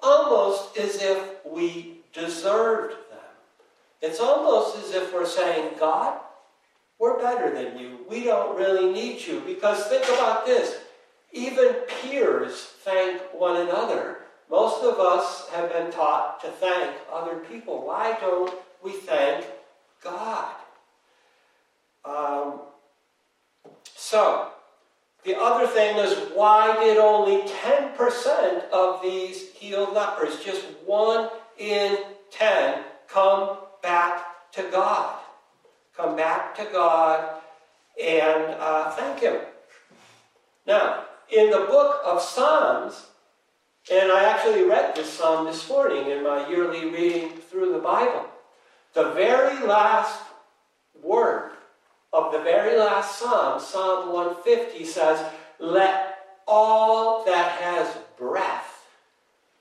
Almost 0.02 0.76
as 0.76 1.02
if 1.02 1.44
we 1.44 2.00
deserved 2.12 2.92
them. 2.92 3.18
It's 4.02 4.20
almost 4.20 4.76
as 4.78 4.94
if 4.94 5.14
we're 5.14 5.26
saying, 5.26 5.70
God, 5.78 6.20
we're 6.98 7.18
better 7.18 7.54
than 7.54 7.78
you. 7.78 8.00
We 8.10 8.24
don't 8.24 8.58
really 8.58 8.92
need 8.92 9.22
you. 9.26 9.40
Because 9.40 9.86
think 9.86 10.04
about 10.04 10.44
this 10.44 10.76
even 11.32 11.74
peers 12.02 12.54
thank 12.82 13.20
one 13.32 13.56
another. 13.60 14.18
Most 14.50 14.82
of 14.82 14.98
us 14.98 15.48
have 15.50 15.72
been 15.72 15.92
taught 15.92 16.40
to 16.40 16.48
thank 16.48 16.96
other 17.12 17.36
people. 17.36 17.86
Why 17.86 18.16
don't 18.20 18.52
we 18.82 18.92
thank 18.92 19.46
God? 20.02 20.54
Um, 22.04 22.60
so, 23.94 24.48
the 25.24 25.38
other 25.38 25.66
thing 25.66 25.98
is 25.98 26.16
why 26.34 26.74
did 26.82 26.96
only 26.96 27.42
10% 27.48 28.70
of 28.70 29.02
these 29.02 29.50
healed 29.50 29.94
lepers, 29.94 30.42
just 30.42 30.62
one 30.84 31.28
in 31.58 31.98
10, 32.32 32.82
come 33.08 33.58
back 33.82 34.52
to 34.52 34.62
God? 34.72 35.20
Come 35.96 36.16
back 36.16 36.56
to 36.56 36.64
God 36.72 37.40
and 38.02 38.54
uh, 38.58 38.90
thank 38.92 39.20
Him. 39.20 39.36
Now, 40.66 41.04
in 41.32 41.50
the 41.50 41.66
book 41.66 42.00
of 42.04 42.20
Psalms, 42.20 43.06
and 43.90 44.10
I 44.12 44.24
actually 44.24 44.64
read 44.64 44.94
this 44.94 45.12
psalm 45.12 45.46
this 45.46 45.68
morning 45.68 46.10
in 46.10 46.22
my 46.22 46.48
yearly 46.48 46.90
reading 46.90 47.30
through 47.30 47.72
the 47.72 47.78
Bible, 47.78 48.26
the 48.94 49.10
very 49.12 49.66
last 49.66 50.20
word 51.02 51.52
of 52.12 52.32
the 52.32 52.40
very 52.40 52.78
last 52.78 53.18
psalm, 53.18 53.60
Psalm 53.60 54.12
150, 54.12 54.84
says, 54.84 55.24
Let 55.58 56.18
all 56.46 57.24
that 57.24 57.52
has 57.60 57.96
breath 58.18 58.86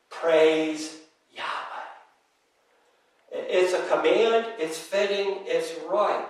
praise 0.09 0.97
Yahweh. 1.31 1.45
It's 3.31 3.73
a 3.73 3.87
command, 3.87 4.47
it's 4.57 4.79
fitting, 4.79 5.39
it's 5.45 5.73
right. 5.89 6.27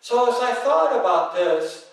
So 0.00 0.30
as 0.30 0.40
I 0.40 0.52
thought 0.52 1.00
about 1.00 1.34
this, 1.34 1.86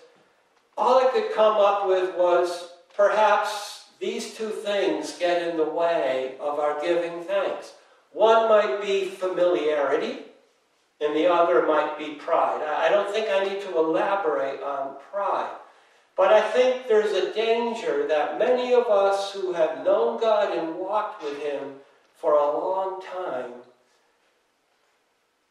all 0.76 0.98
I 0.98 1.10
could 1.10 1.32
come 1.34 1.56
up 1.56 1.88
with 1.88 2.14
was 2.16 2.71
perhaps 2.96 3.86
these 4.00 4.34
two 4.34 4.48
things 4.48 5.16
get 5.18 5.48
in 5.48 5.56
the 5.56 5.64
way 5.64 6.34
of 6.40 6.58
our 6.58 6.80
giving 6.82 7.22
thanks. 7.22 7.72
One 8.12 8.48
might 8.48 8.82
be 8.82 9.04
familiarity, 9.04 10.18
and 11.00 11.14
the 11.14 11.32
other 11.32 11.66
might 11.66 11.96
be 11.98 12.14
pride. 12.14 12.62
I 12.62 12.88
don't 12.88 13.10
think 13.12 13.28
I 13.30 13.44
need 13.44 13.62
to 13.62 13.78
elaborate 13.78 14.62
on 14.62 14.96
pride. 15.10 15.56
But 16.16 16.32
I 16.32 16.40
think 16.50 16.88
there's 16.88 17.12
a 17.12 17.32
danger 17.32 18.06
that 18.08 18.38
many 18.38 18.74
of 18.74 18.86
us 18.88 19.32
who 19.32 19.52
have 19.52 19.84
known 19.84 20.20
God 20.20 20.56
and 20.56 20.76
walked 20.76 21.22
with 21.22 21.40
Him 21.42 21.74
for 22.16 22.34
a 22.34 22.58
long 22.58 23.00
time 23.02 23.52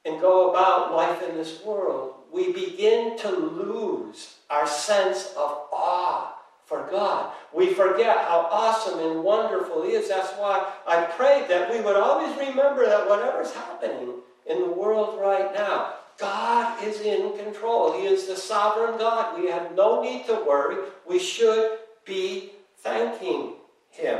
and 0.06 0.22
go 0.22 0.52
about 0.52 0.94
life 0.94 1.24
in 1.28 1.36
this 1.36 1.64
world, 1.64 2.16
we 2.32 2.52
begin 2.52 3.18
to 3.20 3.30
lose 3.30 4.36
our 4.50 4.68
sense 4.68 5.34
of 5.38 5.68
awe 5.72 6.36
for 6.72 6.88
God. 6.90 7.34
We 7.54 7.74
forget 7.74 8.18
how 8.18 8.48
awesome 8.50 9.00
and 9.00 9.26
wonderful 9.26 9.84
He 9.84 9.92
is. 9.92 10.08
That's 10.08 10.32
why 10.38 10.72
I 10.88 11.04
pray 11.04 11.46
that 11.50 11.70
we 11.70 11.82
would 11.82 11.98
always 11.98 12.36
remember 12.38 12.86
that 12.86 13.10
whatever's 13.10 13.52
happening 13.52 14.14
in 14.50 14.62
the 14.62 14.72
world 14.72 15.20
right 15.20 15.54
now, 15.54 15.96
God 16.18 16.82
is 16.82 17.02
in 17.02 17.38
control. 17.38 18.00
He 18.00 18.08
is 18.08 18.26
the 18.26 18.38
sovereign 18.38 18.98
God. 18.98 19.38
We 19.38 19.50
have 19.52 19.76
no 19.76 20.02
need 20.02 20.26
to 20.28 20.46
worry. 20.48 20.78
We 21.06 21.20
should 21.20 21.80
be 22.06 22.52
thanking 22.78 23.56
Him. 23.90 24.20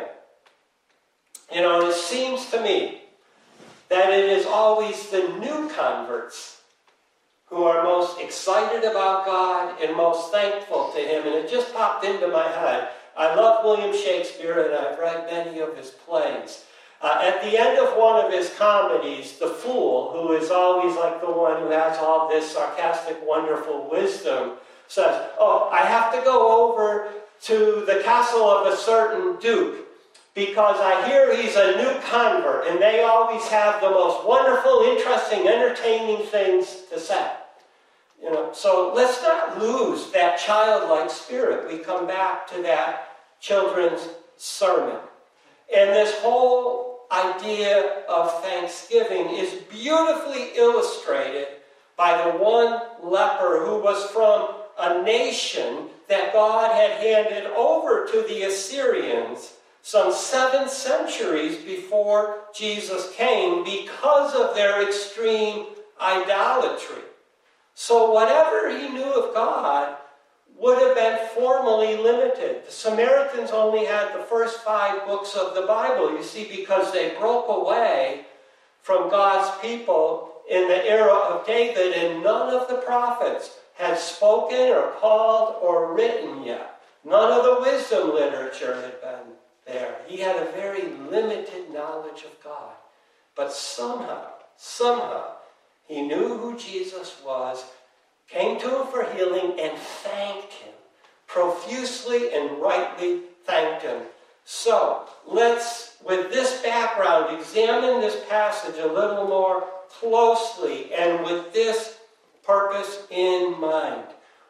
You 1.54 1.62
know, 1.62 1.90
it 1.90 1.96
seems 1.96 2.50
to 2.52 2.62
me 2.62 3.04
that 3.88 4.12
it 4.12 4.30
is 4.30 4.46
always 4.46 5.10
the 5.10 5.38
new 5.40 5.70
converts 5.70 6.61
who 7.52 7.64
are 7.66 7.84
most 7.84 8.20
excited 8.20 8.90
about 8.90 9.26
God 9.26 9.80
and 9.84 9.96
most 9.96 10.32
thankful 10.32 10.92
to 10.96 11.00
Him. 11.00 11.28
And 11.28 11.36
it 11.36 11.52
just 11.52 11.74
popped 11.74 12.06
into 12.06 12.28
my 12.30 12.48
head. 12.48 12.90
I 13.16 13.36
love 13.36 13.66
William 13.66 13.96
Shakespeare 13.96 14.64
and 14.64 14.74
I've 14.74 14.98
read 14.98 15.30
many 15.30 15.60
of 15.60 15.76
his 15.76 15.90
plays. 15.90 16.64
Uh, 17.02 17.20
at 17.24 17.42
the 17.44 17.60
end 17.60 17.78
of 17.78 17.98
one 17.98 18.24
of 18.24 18.32
his 18.32 18.54
comedies, 18.58 19.38
the 19.38 19.48
fool, 19.48 20.12
who 20.14 20.34
is 20.34 20.50
always 20.50 20.96
like 20.96 21.20
the 21.20 21.30
one 21.32 21.62
who 21.62 21.70
has 21.72 21.98
all 21.98 22.30
this 22.30 22.50
sarcastic, 22.50 23.18
wonderful 23.28 23.90
wisdom, 23.92 24.52
says, 24.88 25.30
Oh, 25.40 25.70
I 25.72 25.80
have 25.80 26.14
to 26.14 26.22
go 26.22 26.72
over 26.72 27.10
to 27.44 27.84
the 27.86 28.02
castle 28.04 28.50
of 28.50 28.72
a 28.72 28.78
certain 28.78 29.40
duke 29.42 29.88
because 30.36 30.78
I 30.80 31.06
hear 31.10 31.36
he's 31.36 31.56
a 31.56 31.76
new 31.76 32.00
convert 32.02 32.68
and 32.68 32.80
they 32.80 33.04
always 33.04 33.46
have 33.50 33.82
the 33.82 33.90
most 33.90 34.26
wonderful, 34.26 34.84
interesting, 34.84 35.48
entertaining 35.48 36.26
things 36.28 36.84
to 36.92 37.00
say. 37.00 37.32
You 38.22 38.32
know, 38.32 38.50
so 38.54 38.94
let's 38.96 39.22
not 39.24 39.60
lose 39.60 40.12
that 40.12 40.40
childlike 40.40 41.10
spirit. 41.10 41.68
We 41.68 41.80
come 41.80 42.06
back 42.06 42.48
to 42.52 42.62
that 42.62 43.18
children's 43.40 44.08
sermon. 44.38 44.98
And 45.76 45.90
this 45.90 46.20
whole 46.20 47.08
idea 47.12 48.04
of 48.08 48.44
thanksgiving 48.44 49.30
is 49.30 49.64
beautifully 49.70 50.52
illustrated 50.56 51.48
by 51.98 52.24
the 52.24 52.38
one 52.38 52.82
leper 53.04 53.66
who 53.66 53.80
was 53.82 54.10
from 54.12 54.56
a 54.80 55.04
nation 55.04 55.88
that 56.08 56.34
God 56.34 56.72
had 56.74 56.92
handed 56.92 57.48
over 57.52 58.06
to 58.08 58.22
the 58.28 58.44
Assyrians 58.44 59.54
some 59.82 60.14
seven 60.14 60.70
centuries 60.70 61.58
before 61.58 62.40
Jesus 62.54 63.14
came 63.16 63.64
because 63.64 64.36
of 64.36 64.56
their 64.56 64.88
extreme 64.88 65.68
idolatry. 66.00 67.02
So, 67.74 68.12
whatever 68.12 68.70
he 68.78 68.90
knew 68.90 69.12
of 69.14 69.34
God 69.34 69.98
would 70.58 70.78
have 70.78 70.96
been 70.96 71.28
formally 71.34 71.98
limited. 71.98 72.66
The 72.66 72.72
Samaritans 72.72 73.52
only 73.52 73.86
had 73.86 74.14
the 74.14 74.24
first 74.24 74.60
five 74.60 75.08
books 75.08 75.36
of 75.36 75.56
the 75.56 75.64
Bible, 75.64 76.12
you 76.12 76.24
see, 76.24 76.48
because 76.48 76.92
they 76.92 77.16
broke 77.18 77.48
away 77.50 78.26
from 78.82 79.10
God's 79.10 79.60
people 79.62 80.34
in 80.50 80.68
the 80.68 80.86
era 80.88 81.14
of 81.14 81.48
David, 81.48 81.94
and 81.94 82.24
none 82.24 82.54
of 82.54 82.68
the 82.68 82.76
prophets 82.76 83.58
had 83.74 83.98
spoken 83.98 84.70
or 84.70 84.92
called 85.00 85.56
or 85.62 85.96
written 85.96 86.44
yet. 86.44 86.82
None 87.04 87.32
of 87.32 87.44
the 87.44 87.62
wisdom 87.62 88.14
literature 88.14 88.76
had 88.82 89.02
been 89.02 89.34
there. 89.66 89.96
He 90.08 90.18
had 90.18 90.36
a 90.36 90.52
very 90.52 90.90
limited 91.10 91.72
knowledge 91.74 92.24
of 92.24 92.44
God. 92.44 92.74
But 93.36 93.52
somehow, 93.52 94.28
somehow, 94.58 95.38
he 95.92 96.02
knew 96.02 96.38
who 96.38 96.58
Jesus 96.58 97.20
was 97.26 97.66
came 98.30 98.60
to 98.62 98.82
him 98.82 98.88
for 98.88 99.04
healing 99.14 99.60
and 99.60 99.78
thanked 99.78 100.54
him 100.54 100.74
profusely 101.28 102.34
and 102.34 102.62
rightly 102.62 103.22
thanked 103.46 103.84
him. 103.84 104.04
So, 104.44 105.08
let's, 105.26 105.98
with 106.06 106.32
this 106.32 106.62
background, 106.62 107.38
examine 107.38 108.02
this 108.02 108.24
passage 108.28 108.78
a 108.80 108.88
little 108.88 109.28
more 109.28 109.66
closely 109.90 110.94
and 110.94 111.24
with 111.24 111.54
this 111.54 111.98
purpose 112.44 113.06
in 113.10 113.60
mind. 113.60 114.04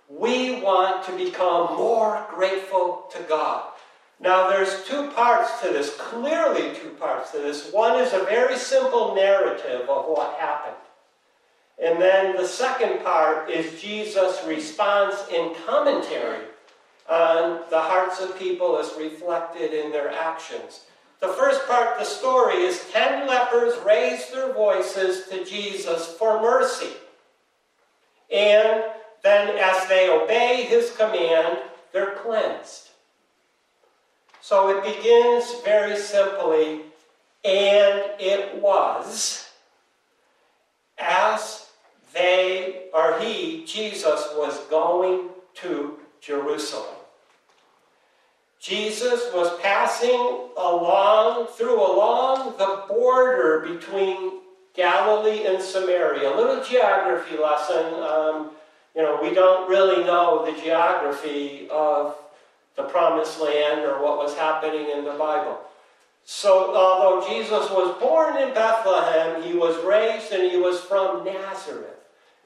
We 0.10 0.62
want 0.62 1.06
to 1.06 1.12
become 1.16 1.76
more 1.76 2.26
grateful 2.34 3.06
to 3.12 3.22
God. 3.24 3.72
Now, 4.20 4.50
there's 4.50 4.86
two 4.86 5.10
parts 5.12 5.62
to 5.62 5.70
this, 5.70 5.96
clearly 5.98 6.76
two 6.76 6.90
parts 7.00 7.32
to 7.32 7.38
this. 7.38 7.72
One 7.72 8.00
is 8.00 8.14
a 8.14 8.26
very 8.26 8.58
simple 8.58 9.16
narrative 9.16 9.90
of 9.90 10.06
what 10.06 10.40
happened. 10.40 10.76
And 11.84 12.00
then 12.00 12.36
the 12.36 12.48
second 12.48 13.04
part 13.04 13.50
is 13.50 13.82
Jesus' 13.82 14.40
response 14.46 15.16
in 15.34 15.56
commentary 15.66 16.46
on 17.10 17.62
the 17.72 17.82
hearts 17.82 18.22
of 18.22 18.38
people 18.38 18.78
as 18.78 18.94
reflected 18.98 19.74
in 19.74 19.92
their 19.92 20.10
actions. 20.10 20.82
The 21.20 21.30
first 21.30 21.68
part, 21.68 21.94
of 21.94 22.00
the 22.00 22.06
story, 22.06 22.56
is 22.56 22.86
ten 22.92 23.28
lepers 23.28 23.74
raise 23.86 24.30
their 24.32 24.54
voices 24.54 25.28
to 25.30 25.44
Jesus 25.44 26.08
for 26.14 26.42
mercy. 26.42 26.94
And 28.32 28.84
then, 29.24 29.58
as 29.58 29.88
they 29.88 30.10
obey 30.10 30.64
his 30.64 30.96
command, 30.96 31.60
they're 31.92 32.16
cleansed. 32.16 32.90
So 34.40 34.70
it 34.70 34.84
begins 34.84 35.46
very 35.64 35.98
simply, 35.98 36.82
and 37.44 38.04
it 38.20 38.62
was 38.62 39.50
as 40.98 41.68
they, 42.14 42.86
or 42.94 43.20
he, 43.20 43.64
Jesus, 43.66 44.28
was 44.36 44.60
going 44.70 45.30
to 45.56 46.00
Jerusalem. 46.22 46.96
Jesus 48.60 49.34
was 49.34 49.60
passing 49.60 50.50
along, 50.56 51.48
through 51.48 51.82
along 51.82 52.58
the 52.58 52.84
border 52.88 53.60
between 53.68 54.40
Galilee 54.76 55.48
and 55.48 55.62
Samaria. 55.62 56.34
A 56.34 56.36
little 56.36 56.64
geography 56.64 57.38
lesson. 57.38 57.94
Um, 58.04 58.52
you 58.96 59.02
know, 59.02 59.20
we 59.22 59.34
don't 59.34 59.70
really 59.70 60.04
know 60.04 60.46
the 60.46 60.62
geography 60.62 61.68
of 61.72 62.16
the 62.76 62.84
promised 62.84 63.42
land 63.42 63.82
or 63.82 64.02
what 64.02 64.18
was 64.18 64.36
happening 64.36 64.90
in 64.90 65.06
the 65.06 65.14
Bible. 65.14 65.60
So, 66.24 66.76
although 66.76 67.28
Jesus 67.28 67.70
was 67.72 68.00
born 68.00 68.38
in 68.38 68.54
Bethlehem, 68.54 69.42
he 69.42 69.54
was 69.54 69.76
raised 69.84 70.32
and 70.32 70.52
he 70.52 70.58
was 70.58 70.80
from 70.82 71.26
Nazareth. 71.26 72.01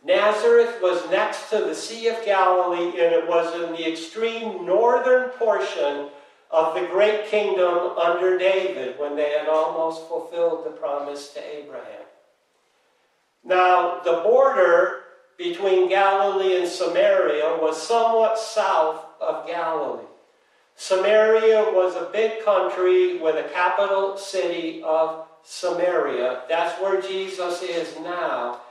Nazareth 0.05 0.77
was 0.83 1.09
next 1.09 1.49
to 1.49 1.57
the 1.57 1.73
Sea 1.73 2.09
of 2.09 2.23
Galilee, 2.23 2.89
and 2.89 3.13
it 3.13 3.27
was 3.27 3.53
in 3.55 3.71
the 3.71 3.91
extreme 3.91 4.63
northern 4.63 5.29
portion 5.31 6.09
of 6.51 6.75
the 6.75 6.87
great 6.91 7.25
kingdom 7.25 7.97
under 7.97 8.37
David 8.37 8.99
when 8.99 9.15
they 9.15 9.31
had 9.31 9.49
almost 9.49 10.07
fulfilled 10.07 10.63
the 10.63 10.69
promise 10.69 11.29
to 11.29 11.57
Abraham. 11.57 12.05
Now, 13.43 13.99
the 14.03 14.21
border 14.23 15.01
between 15.39 15.89
Galilee 15.89 16.59
and 16.59 16.67
Samaria 16.67 17.57
was 17.59 17.81
somewhat 17.81 18.37
south 18.37 19.03
of 19.19 19.47
Galilee. 19.47 20.05
Samaria 20.75 21.63
was 21.73 21.95
a 21.95 22.11
big 22.11 22.45
country 22.45 23.17
with 23.17 23.43
a 23.43 23.49
capital 23.49 24.17
city 24.17 24.83
of 24.83 25.25
Samaria. 25.43 26.43
That's 26.47 26.79
where 26.79 27.01
Jesus 27.01 27.63
is 27.63 27.99
now. 28.01 28.61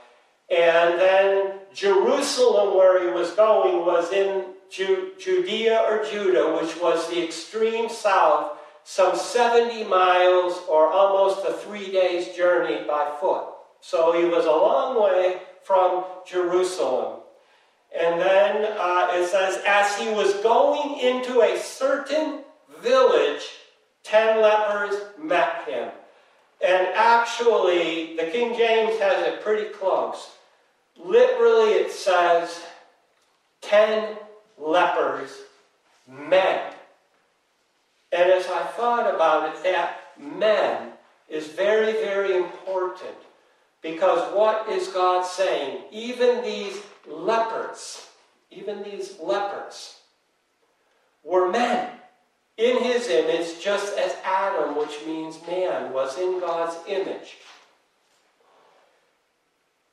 And 0.49 0.99
then 0.99 1.59
Jerusalem, 1.73 2.77
where 2.77 3.03
he 3.03 3.09
was 3.09 3.31
going, 3.31 3.85
was 3.85 4.11
in 4.11 4.45
Ju- 4.69 5.11
Judea 5.19 5.79
or 5.89 6.03
Judah, 6.03 6.59
which 6.61 6.79
was 6.79 7.09
the 7.09 7.23
extreme 7.23 7.89
south, 7.89 8.57
some 8.83 9.15
70 9.15 9.83
miles 9.85 10.61
or 10.69 10.87
almost 10.87 11.45
a 11.47 11.53
three 11.53 11.91
days 11.91 12.35
journey 12.35 12.85
by 12.87 13.11
foot. 13.19 13.45
So 13.81 14.19
he 14.19 14.25
was 14.25 14.45
a 14.45 14.51
long 14.51 15.01
way 15.01 15.41
from 15.63 16.05
Jerusalem. 16.27 17.21
And 17.97 18.19
then 18.19 18.73
uh, 18.77 19.07
it 19.13 19.27
says, 19.29 19.61
as 19.65 19.97
he 19.97 20.09
was 20.09 20.33
going 20.35 20.99
into 20.99 21.41
a 21.41 21.57
certain 21.57 22.41
village, 22.81 23.43
ten 24.03 24.41
lepers 24.41 24.95
met 25.17 25.63
him. 25.67 25.89
And 26.65 26.87
actually, 26.93 28.15
the 28.15 28.29
King 28.31 28.55
James 28.57 28.99
has 28.99 29.25
it 29.27 29.41
pretty 29.41 29.69
close. 29.69 30.34
Literally, 31.03 31.71
it 31.71 31.91
says, 31.91 32.61
ten 33.61 34.17
lepers 34.57 35.31
men. 36.07 36.73
And 38.11 38.31
as 38.31 38.47
I 38.47 38.63
thought 38.63 39.13
about 39.13 39.55
it, 39.55 39.63
that 39.63 39.99
men 40.19 40.91
is 41.27 41.47
very, 41.47 41.93
very 41.93 42.35
important. 42.37 43.17
Because 43.81 44.33
what 44.33 44.69
is 44.69 44.87
God 44.87 45.25
saying? 45.25 45.83
Even 45.91 46.43
these 46.43 46.81
lepers, 47.07 48.07
even 48.49 48.83
these 48.83 49.19
lepers, 49.19 49.97
were 51.23 51.51
men 51.51 51.89
in 52.57 52.81
his 52.81 53.09
image, 53.09 53.61
just 53.61 53.97
as 53.97 54.15
Adam, 54.23 54.77
which 54.77 55.05
means 55.05 55.39
man, 55.45 55.91
was 55.91 56.17
in 56.17 56.39
God's 56.39 56.77
image. 56.87 57.37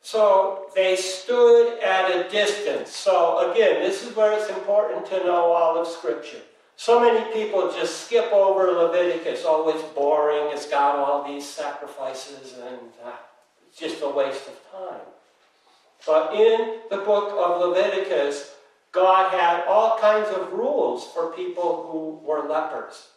So 0.03 0.67
they 0.75 0.97
stood 0.97 1.79
at 1.81 2.11
a 2.11 2.29
distance. 2.29 2.91
So 2.91 3.51
again, 3.51 3.81
this 3.81 4.05
is 4.05 4.15
where 4.17 4.33
it's 4.33 4.51
important 4.51 5.07
to 5.07 5.19
know 5.19 5.53
all 5.53 5.81
of 5.81 5.87
Scripture. 5.87 6.43
So 6.77 7.01
many 7.01 7.33
people 7.33 7.71
just 7.71 8.07
skip 8.07 8.33
over 8.33 8.73
Leviticus. 8.73 9.43
Oh, 9.45 9.69
it's 9.69 9.83
boring. 9.95 10.53
It's 10.53 10.69
got 10.69 10.97
all 10.97 11.25
these 11.25 11.49
sacrifices, 11.49 12.55
and 12.55 12.79
uh, 13.05 13.13
it's 13.69 13.79
just 13.79 14.03
a 14.03 14.09
waste 14.09 14.49
of 14.49 14.61
time. 14.73 15.01
But 16.05 16.35
in 16.35 16.81
the 16.91 16.97
book 16.97 17.33
of 17.39 17.61
Leviticus, 17.61 18.57
God 18.91 19.31
had 19.31 19.65
all 19.69 19.99
kinds 19.99 20.29
of 20.31 20.53
rules 20.53 21.07
for 21.13 21.33
people 21.33 21.89
who 21.91 22.27
were 22.27 22.49
lepers. 22.49 23.09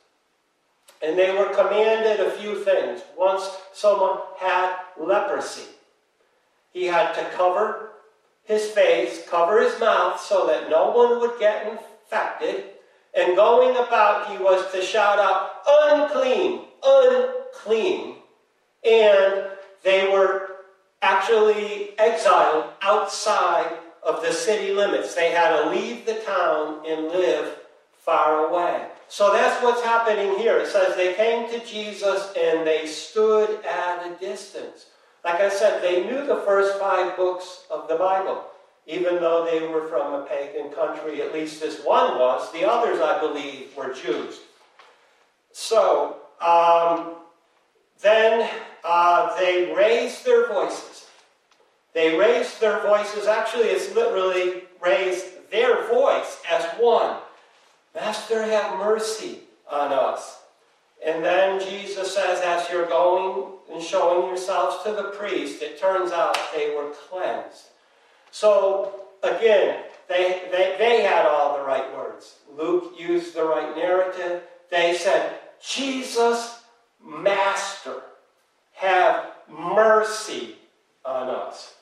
And 1.02 1.18
they 1.18 1.36
were 1.36 1.50
commanded 1.50 2.20
a 2.20 2.32
few 2.32 2.64
things. 2.64 3.02
Once 3.18 3.50
someone 3.74 4.20
had 4.38 4.76
leprosy, 5.00 5.64
he 6.76 6.88
had 6.88 7.14
to 7.14 7.24
cover 7.38 7.92
his 8.44 8.70
face, 8.72 9.24
cover 9.30 9.62
his 9.62 9.80
mouth 9.80 10.20
so 10.20 10.46
that 10.46 10.70
no 10.70 10.92
one 10.92 11.22
would 11.22 11.40
get 11.40 11.66
infected. 11.72 12.66
And 13.14 13.38
going 13.38 13.78
about, 13.78 14.30
he 14.30 14.38
was 14.38 14.70
to 14.74 14.82
shout 14.82 15.18
out, 15.18 15.62
unclean, 15.66 16.66
unclean. 16.86 18.16
And 18.86 19.46
they 19.84 20.10
were 20.12 20.50
actually 21.02 21.98
exiled 21.98 22.66
outside 22.82 23.72
of 24.04 24.22
the 24.22 24.34
city 24.34 24.74
limits. 24.74 25.16
They 25.16 25.32
had 25.32 25.56
to 25.56 25.70
leave 25.70 26.06
the 26.06 26.16
town 26.26 26.82
and 26.86 27.08
live 27.08 27.56
far 28.02 28.50
away. 28.50 28.86
So 29.08 29.32
that's 29.32 29.64
what's 29.64 29.82
happening 29.82 30.38
here. 30.40 30.58
It 30.58 30.68
says 30.68 30.98
they 30.98 31.14
came 31.14 31.50
to 31.52 31.66
Jesus 31.66 32.34
and 32.38 32.68
they 32.68 32.86
stood 32.86 33.64
at 33.64 34.06
a 34.06 34.18
distance. 34.20 34.88
Like 35.26 35.42
I 35.42 35.50
said, 35.50 35.82
they 35.82 36.06
knew 36.06 36.24
the 36.24 36.44
first 36.46 36.80
five 36.80 37.18
books 37.18 37.64
of 37.72 37.88
the 37.88 37.96
Bible, 37.96 38.44
even 38.86 39.16
though 39.16 39.44
they 39.44 39.68
were 39.68 39.88
from 39.88 40.14
a 40.14 40.26
pagan 40.28 40.72
country. 40.72 41.24
At 41.24 41.34
least 41.34 41.60
this 41.60 41.84
one 41.84 42.20
was. 42.20 42.52
The 42.52 42.70
others, 42.70 43.02
I 43.02 43.20
believe, 43.20 43.76
were 43.76 43.92
Jews. 43.92 44.42
So 45.52 46.18
um, 46.40 47.16
then 48.04 48.48
uh, 48.84 49.36
they 49.40 49.74
raised 49.76 50.24
their 50.24 50.48
voices. 50.48 51.08
They 51.96 52.16
raised 52.20 52.62
their 52.62 52.82
voices. 52.82 53.26
Actually, 53.26 53.70
it's 53.70 53.96
literally 53.96 54.66
raised 54.80 55.50
their 55.50 55.88
voice 55.88 56.40
as 56.48 56.64
one. 56.78 57.18
Master, 57.96 58.44
have 58.44 58.78
mercy 58.78 59.40
on 59.72 59.92
us. 59.92 60.42
And 61.04 61.24
then 61.24 61.60
Jesus 61.60 62.14
says, 62.16 62.42
as 62.42 62.70
you're 62.70 62.88
going 62.88 63.54
and 63.72 63.82
showing 63.82 64.28
yourselves 64.28 64.84
to 64.84 64.92
the 64.92 65.10
priest, 65.18 65.62
it 65.62 65.80
turns 65.80 66.12
out 66.12 66.38
they 66.56 66.76
were 66.76 66.92
cleansed. 66.92 67.70
So, 68.32 69.06
again, 69.24 69.84
they, 70.08 70.44
they, 70.52 70.76
they 70.78 71.02
had 71.04 71.26
all 71.26 71.58
the 71.58 71.64
right 71.64 71.96
words. 71.96 72.36
Luke 72.56 72.94
used 72.98 73.36
the 73.36 73.44
right 73.44 73.76
narrative. 73.76 74.44
They 74.72 74.96
said, 74.96 75.36
Jesus, 75.62 76.64
Master, 77.04 78.02
have 78.74 79.32
mercy 79.50 80.56
on 81.06 81.30
us. 81.30 81.76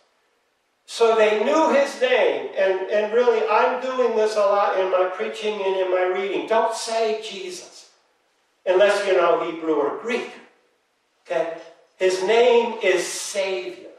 So 0.85 1.15
they 1.15 1.43
knew 1.43 1.73
his 1.73 1.99
name. 2.01 2.49
And, 2.57 2.89
and 2.91 3.13
really, 3.13 3.41
I'm 3.49 3.81
doing 3.81 4.15
this 4.15 4.35
a 4.35 4.39
lot 4.39 4.79
in 4.79 4.91
my 4.91 5.09
preaching 5.13 5.53
and 5.53 5.75
in 5.77 5.91
my 5.91 6.13
reading. 6.15 6.47
Don't 6.47 6.75
say 6.75 7.21
Jesus 7.23 7.72
unless 8.65 9.05
you 9.07 9.13
know 9.13 9.49
Hebrew 9.49 9.75
or 9.75 9.99
Greek. 10.01 10.31
Okay? 11.25 11.57
His 11.97 12.23
name 12.23 12.79
is 12.83 13.05
Savior. 13.05 13.89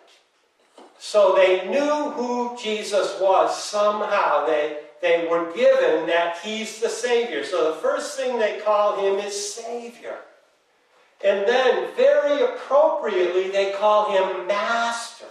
So 0.99 1.35
they 1.35 1.69
knew 1.69 2.11
who 2.11 2.57
Jesus 2.61 3.19
was 3.21 3.63
somehow. 3.63 4.47
They, 4.47 4.79
they 5.03 5.27
were 5.29 5.53
given 5.53 6.07
that 6.07 6.39
he's 6.43 6.81
the 6.81 6.89
Savior. 6.89 7.45
So 7.45 7.73
the 7.73 7.81
first 7.81 8.17
thing 8.17 8.39
they 8.39 8.61
call 8.65 8.97
him 8.97 9.25
is 9.25 9.55
Savior. 9.55 10.19
And 11.25 11.47
then, 11.49 11.95
very 11.95 12.43
appropriately, 12.43 13.51
they 13.51 13.73
call 13.73 14.13
him 14.13 14.47
Master. 14.47 15.27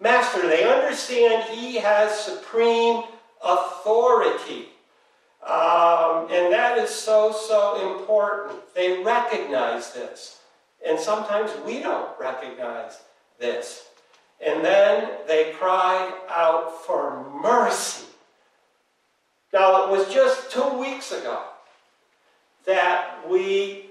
Master. 0.00 0.46
They 0.46 0.64
understand 0.64 1.44
he 1.50 1.76
has 1.76 2.18
supreme 2.18 3.04
authority. 3.44 4.68
Um, 5.46 6.28
and 6.30 6.52
that 6.52 6.78
is 6.78 6.90
so, 6.90 7.32
so 7.32 7.96
important. 7.96 8.60
They 8.74 9.02
recognize 9.02 9.92
this. 9.92 10.40
And 10.86 10.98
sometimes 10.98 11.50
we 11.66 11.80
don't 11.80 12.08
recognize 12.18 13.00
this. 13.38 13.88
And 14.44 14.64
then 14.64 15.10
they 15.26 15.52
cried 15.58 16.12
out 16.28 16.84
for 16.84 17.24
mercy. 17.42 18.06
Now, 19.52 19.84
it 19.84 19.90
was 19.90 20.12
just 20.12 20.50
two 20.50 20.78
weeks 20.78 21.12
ago 21.12 21.42
that 22.66 23.18
we 23.28 23.90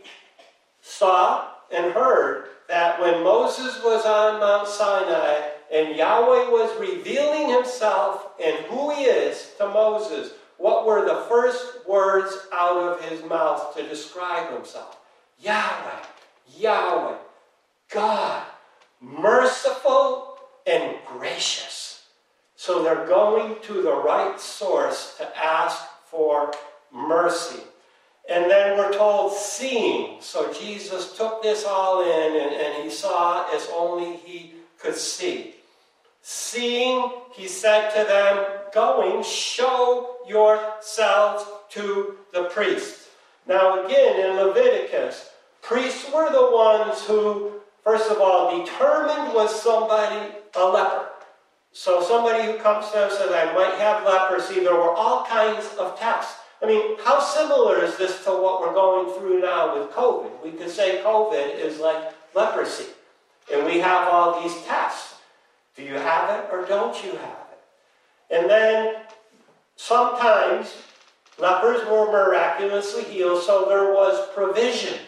saw 0.81 1.47
and 1.73 1.93
heard 1.93 2.47
that 2.67 2.99
when 2.99 3.23
Moses 3.23 3.81
was 3.83 4.05
on 4.05 4.39
Mount 4.39 4.67
Sinai, 4.67 5.49
and 5.73 5.95
Yahweh 5.95 6.49
was 6.49 6.79
revealing 6.79 7.49
himself 7.49 8.27
and 8.43 8.55
who 8.65 8.93
he 8.93 9.03
is 9.03 9.53
to 9.57 9.67
Moses, 9.67 10.31
what 10.57 10.85
were 10.85 11.05
the 11.05 11.25
first 11.27 11.87
words 11.87 12.37
out 12.53 12.77
of 12.77 13.01
his 13.09 13.23
mouth 13.23 13.75
to 13.75 13.87
describe 13.87 14.53
himself? 14.53 14.99
Yahweh, 15.41 16.05
Yahweh, 16.57 17.17
God, 17.91 18.45
merciful 19.01 20.37
and 20.65 20.95
gracious. 21.07 22.05
So 22.55 22.81
they're 22.81 23.05
going 23.05 23.57
to 23.63 23.81
the 23.81 23.93
right 23.93 24.39
source 24.39 25.15
to 25.17 25.37
ask 25.37 25.83
for 26.05 26.51
mercy. 26.93 27.61
And 28.29 28.49
then 28.49 28.77
we're 28.77 28.93
told 28.93 29.33
seeing. 29.33 30.21
So 30.21 30.53
Jesus 30.53 31.17
took 31.17 31.43
this 31.43 31.65
all 31.65 32.03
in 32.03 32.41
and, 32.41 32.55
and 32.55 32.83
he 32.83 32.89
saw 32.89 33.53
as 33.53 33.67
only 33.75 34.15
he 34.17 34.53
could 34.79 34.95
see. 34.95 35.55
Seeing, 36.21 37.11
he 37.33 37.49
said 37.49 37.89
to 37.89 38.07
them, 38.07 38.45
Going, 38.73 39.23
show 39.23 40.17
yourselves 40.27 41.45
to 41.69 42.17
the 42.33 42.45
priests. 42.45 43.09
Now, 43.47 43.85
again, 43.85 44.19
in 44.19 44.37
Leviticus, 44.37 45.29
priests 45.61 46.11
were 46.11 46.31
the 46.31 46.55
ones 46.55 47.03
who, 47.05 47.51
first 47.83 48.09
of 48.09 48.19
all, 48.19 48.65
determined 48.65 49.33
was 49.33 49.61
somebody 49.61 50.33
a 50.55 50.65
leper. 50.65 51.09
So, 51.71 52.01
somebody 52.01 52.43
who 52.43 52.57
comes 52.59 52.87
to 52.87 52.93
them 52.93 53.09
says, 53.11 53.31
I 53.31 53.53
might 53.53 53.75
have 53.79 54.05
leprosy. 54.05 54.61
There 54.61 54.75
were 54.75 54.93
all 54.93 55.25
kinds 55.25 55.67
of 55.77 55.99
tests. 55.99 56.35
I 56.61 56.65
mean, 56.65 56.97
how 57.03 57.19
similar 57.19 57.83
is 57.83 57.97
this 57.97 58.23
to 58.23 58.31
what 58.31 58.61
we're 58.61 58.73
going 58.73 59.13
through 59.19 59.41
now 59.41 59.77
with 59.77 59.91
COVID? 59.91 60.43
We 60.43 60.51
could 60.51 60.69
say 60.69 61.01
COVID 61.03 61.59
is 61.59 61.79
like 61.79 62.13
leprosy. 62.33 62.85
And 63.53 63.65
we 63.65 63.79
have 63.79 64.07
all 64.07 64.41
these 64.41 64.63
tests. 64.63 65.15
Do 65.75 65.83
you 65.83 65.95
have 65.95 66.39
it 66.39 66.49
or 66.51 66.65
don't 66.65 67.03
you 67.03 67.11
have 67.11 67.19
it? 67.19 67.42
And 68.29 68.49
then 68.49 68.95
sometimes 69.75 70.75
lepers 71.39 71.85
were 71.87 72.11
miraculously 72.11 73.03
healed, 73.03 73.43
so 73.43 73.65
there 73.67 73.93
was 73.93 74.29
provision 74.33 74.99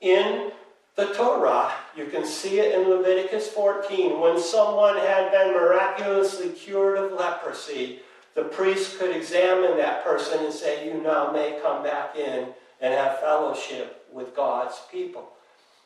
in 0.00 0.52
the 0.96 1.06
Torah. 1.14 1.72
You 1.96 2.06
can 2.06 2.26
see 2.26 2.58
it 2.58 2.74
in 2.74 2.88
Leviticus 2.88 3.48
14. 3.48 4.20
When 4.20 4.40
someone 4.40 4.96
had 4.96 5.30
been 5.30 5.52
miraculously 5.52 6.50
cured 6.50 6.98
of 6.98 7.12
leprosy, 7.12 8.00
the 8.34 8.44
priest 8.44 8.98
could 8.98 9.14
examine 9.14 9.76
that 9.78 10.04
person 10.04 10.44
and 10.44 10.52
say, 10.52 10.86
You 10.86 11.02
now 11.02 11.32
may 11.32 11.58
come 11.62 11.82
back 11.82 12.16
in 12.16 12.48
and 12.80 12.94
have 12.94 13.20
fellowship 13.20 14.06
with 14.12 14.34
God's 14.34 14.76
people. 14.90 15.30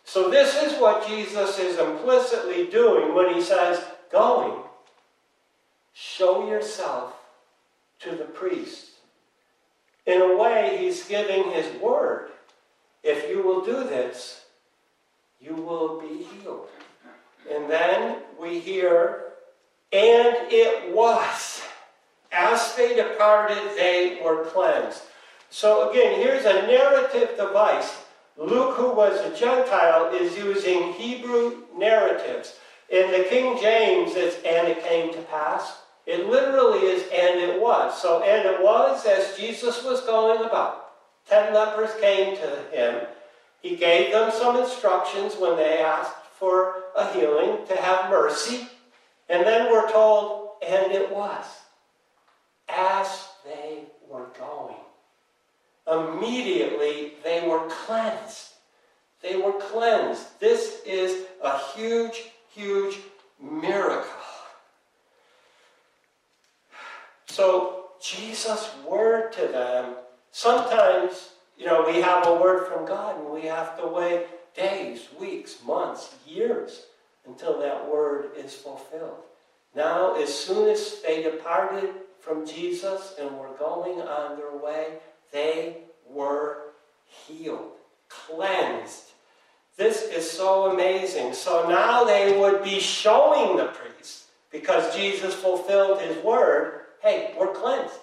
So, 0.05 0.30
this 0.30 0.55
is 0.62 0.80
what 0.80 1.07
Jesus 1.07 1.59
is 1.59 1.78
implicitly 1.78 2.66
doing 2.66 3.14
when 3.14 3.32
he 3.34 3.40
says, 3.40 3.82
Going, 4.11 4.62
show 5.93 6.49
yourself 6.49 7.14
to 8.01 8.11
the 8.11 8.24
priest. 8.24 8.90
In 10.07 10.20
a 10.20 10.36
way, 10.36 10.78
he's 10.80 11.05
giving 11.05 11.51
his 11.53 11.80
word. 11.80 12.30
If 13.03 13.28
you 13.30 13.43
will 13.43 13.64
do 13.64 13.84
this, 13.84 14.45
you 15.40 15.55
will 15.55 16.01
be 16.01 16.24
healed. 16.24 16.68
And 17.51 17.68
then 17.68 18.18
we 18.40 18.59
hear, 18.59 19.32
and 19.93 20.36
it 20.51 20.95
was. 20.95 21.62
As 22.30 22.74
they 22.76 22.95
departed, 22.95 23.59
they 23.76 24.20
were 24.24 24.45
cleansed. 24.47 25.03
So 25.51 25.90
again, 25.90 26.18
here's 26.18 26.47
a 26.47 26.66
narrative 26.66 27.36
device. 27.36 27.99
Luke, 28.38 28.76
who 28.76 28.93
was 28.93 29.20
a 29.20 29.36
Gentile, 29.36 30.11
is 30.14 30.36
using 30.36 30.95
Hebrew 30.95 31.64
narratives. 31.76 32.57
In 32.88 33.11
the 33.11 33.24
King 33.28 33.59
James, 33.61 34.12
it's 34.14 34.36
and 34.45 34.68
it 34.68 34.82
came 34.82 35.12
to 35.12 35.20
pass. 35.22 35.82
It 36.07 36.28
literally 36.28 36.80
is 36.80 37.03
and 37.05 37.38
it 37.40 37.61
was. 37.61 38.00
So, 38.00 38.22
and 38.22 38.46
it 38.46 38.61
was 38.61 39.07
as 39.07 39.36
Jesus 39.36 39.84
was 39.84 40.00
going 40.03 40.44
about. 40.44 40.90
Ten 41.28 41.55
lepers 41.55 41.90
came 42.00 42.36
to 42.36 42.76
him. 42.76 43.07
He 43.61 43.76
gave 43.76 44.12
them 44.12 44.32
some 44.32 44.57
instructions 44.57 45.36
when 45.36 45.57
they 45.57 45.78
asked 45.78 46.16
for 46.38 46.82
a 46.96 47.12
healing 47.12 47.64
to 47.68 47.76
have 47.76 48.11
mercy. 48.11 48.66
And 49.28 49.46
then 49.46 49.70
we're 49.70 49.90
told, 49.90 50.50
and 50.66 50.90
it 50.90 51.11
was 51.14 51.44
as 52.68 53.28
they 53.44 53.84
were 54.09 54.26
going. 54.38 54.76
immediately 55.88 57.14
they 57.22 57.46
were 57.46 57.68
cleansed. 57.68 58.55
They 59.22 59.36
were 59.36 59.53
cleansed. 59.53 60.40
This 60.40 60.80
is 60.84 61.26
a 61.42 61.59
huge, 61.74 62.30
huge 62.53 62.98
miracle. 63.40 64.22
So, 67.33 67.87
Jesus' 67.99 68.68
word 68.87 69.33
to 69.33 69.47
them, 69.47 69.95
sometimes, 70.33 71.30
you 71.57 71.64
know, 71.64 71.83
we 71.87 72.03
have 72.03 72.26
a 72.26 72.35
word 72.35 72.68
from 72.68 72.85
God 72.85 73.18
and 73.18 73.30
we 73.30 73.47
have 73.47 73.78
to 73.80 73.87
wait 73.87 74.26
days, 74.55 75.09
weeks, 75.18 75.57
months, 75.64 76.14
years 76.26 76.83
until 77.26 77.59
that 77.61 77.91
word 77.91 78.33
is 78.37 78.53
fulfilled. 78.55 79.22
Now, 79.74 80.14
as 80.16 80.28
soon 80.35 80.68
as 80.68 81.01
they 81.01 81.22
departed 81.22 81.95
from 82.20 82.47
Jesus 82.47 83.14
and 83.18 83.39
were 83.39 83.57
going 83.59 84.03
on 84.03 84.37
their 84.37 84.55
way, 84.55 84.99
they 85.33 85.78
were 86.07 86.72
healed, 87.07 87.72
cleansed. 88.11 89.12
This 89.78 90.03
is 90.03 90.30
so 90.30 90.70
amazing. 90.70 91.33
So 91.33 91.66
now 91.66 92.05
they 92.05 92.39
would 92.39 92.62
be 92.62 92.78
showing 92.78 93.57
the 93.57 93.68
priest, 93.68 94.24
because 94.51 94.95
Jesus 94.95 95.33
fulfilled 95.33 96.03
his 96.03 96.22
word, 96.22 96.80
hey, 97.03 97.34
we're 97.38 97.53
cleansed. 97.53 97.94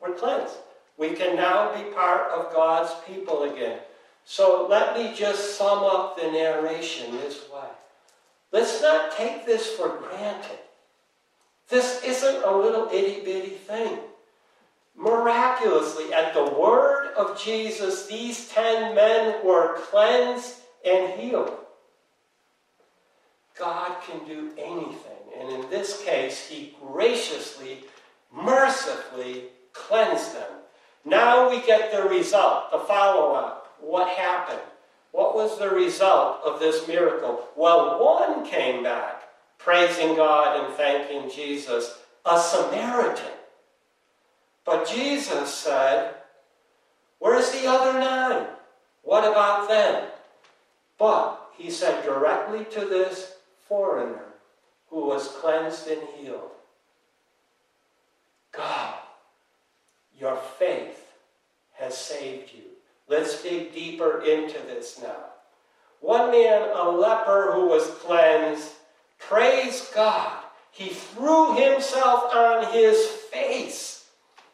We're 0.00 0.14
cleansed. 0.14 0.54
We 0.96 1.10
can 1.14 1.36
now 1.36 1.74
be 1.74 1.90
part 1.90 2.30
of 2.30 2.52
God's 2.52 2.92
people 3.06 3.44
again. 3.44 3.80
So 4.24 4.66
let 4.68 4.96
me 4.96 5.14
just 5.14 5.56
sum 5.56 5.84
up 5.84 6.16
the 6.16 6.30
narration 6.30 7.12
this 7.12 7.48
way. 7.52 7.68
Let's 8.52 8.80
not 8.80 9.16
take 9.16 9.44
this 9.44 9.68
for 9.72 9.88
granted. 9.88 10.58
This 11.68 12.02
isn't 12.04 12.44
a 12.44 12.56
little 12.56 12.88
itty 12.92 13.24
bitty 13.24 13.50
thing. 13.50 13.98
Miraculously, 14.96 16.12
at 16.12 16.32
the 16.34 16.44
word 16.44 17.12
of 17.16 17.40
Jesus, 17.42 18.06
these 18.06 18.48
ten 18.48 18.94
men 18.94 19.44
were 19.44 19.78
cleansed 19.78 20.60
and 20.86 21.18
healed. 21.18 21.56
God 23.58 23.96
can 24.06 24.24
do 24.26 24.52
anything. 24.56 25.14
And 25.38 25.50
in 25.50 25.70
this 25.70 26.02
case, 26.04 26.46
He 26.46 26.76
graciously, 26.80 27.84
mercifully 28.34 29.44
cleansed 29.72 30.34
them. 30.34 30.50
Now 31.04 31.50
we 31.50 31.64
get 31.66 31.92
the 31.92 32.08
result, 32.08 32.70
the 32.70 32.78
follow 32.78 33.34
up. 33.34 33.76
What 33.80 34.08
happened? 34.08 34.60
What 35.12 35.34
was 35.34 35.58
the 35.58 35.70
result 35.70 36.40
of 36.44 36.58
this 36.58 36.88
miracle? 36.88 37.46
Well, 37.56 38.02
one 38.02 38.44
came 38.46 38.82
back 38.82 39.22
praising 39.58 40.16
God 40.16 40.64
and 40.64 40.74
thanking 40.74 41.30
Jesus, 41.30 41.98
a 42.26 42.38
Samaritan. 42.38 43.32
But 44.64 44.88
Jesus 44.88 45.52
said, 45.54 46.14
Where's 47.18 47.50
the 47.52 47.66
other 47.66 47.98
nine? 47.98 48.46
What 49.02 49.30
about 49.30 49.68
them? 49.68 50.08
But 50.98 51.50
he 51.56 51.70
said 51.70 52.04
directly 52.04 52.64
to 52.72 52.80
this 52.80 53.36
foreigner 53.68 54.24
who 54.88 55.06
was 55.06 55.28
cleansed 55.28 55.88
and 55.88 56.02
healed 56.18 56.50
God, 58.56 58.94
your 60.18 60.36
faith 60.58 61.12
has 61.72 61.96
saved 61.96 62.50
you. 62.54 62.62
Let's 63.08 63.42
dig 63.42 63.74
deeper 63.74 64.22
into 64.22 64.58
this 64.66 65.00
now. 65.02 65.24
One 66.00 66.30
man, 66.30 66.70
a 66.74 66.90
leper 66.90 67.52
who 67.54 67.66
was 67.66 67.86
cleansed, 68.02 68.70
praised 69.18 69.94
God. 69.94 70.42
He 70.70 70.88
threw 70.88 71.54
himself 71.54 72.34
on 72.34 72.72
his 72.72 73.06
face 73.06 74.06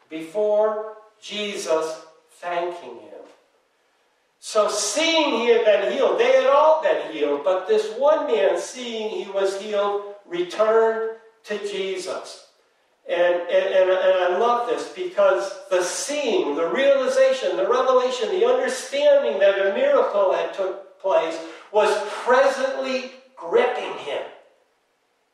before 0.09 0.97
Jesus, 1.21 2.01
thanking 2.39 2.99
him. 2.99 3.11
So, 4.39 4.69
seeing 4.69 5.41
he 5.41 5.47
had 5.47 5.65
been 5.65 5.91
healed, 5.93 6.19
they 6.19 6.31
had 6.31 6.47
all 6.47 6.81
been 6.81 7.11
healed, 7.11 7.43
but 7.43 7.67
this 7.67 7.93
one 7.97 8.27
man, 8.27 8.57
seeing 8.59 9.09
he 9.09 9.31
was 9.31 9.61
healed, 9.61 10.15
returned 10.25 11.17
to 11.43 11.57
Jesus. 11.59 12.47
And, 13.09 13.35
and, 13.35 13.75
and, 13.75 13.89
and, 13.89 14.33
I 14.33 14.37
love 14.37 14.69
this 14.69 14.89
because 14.89 15.59
the 15.69 15.83
seeing, 15.83 16.55
the 16.55 16.67
realization, 16.67 17.57
the 17.57 17.67
revelation, 17.67 18.29
the 18.29 18.45
understanding 18.45 19.39
that 19.39 19.59
a 19.59 19.73
miracle 19.73 20.33
had 20.33 20.53
took 20.53 20.99
place 21.01 21.37
was 21.73 21.89
presently 22.09 23.11
gripping 23.35 23.93
him. 24.05 24.21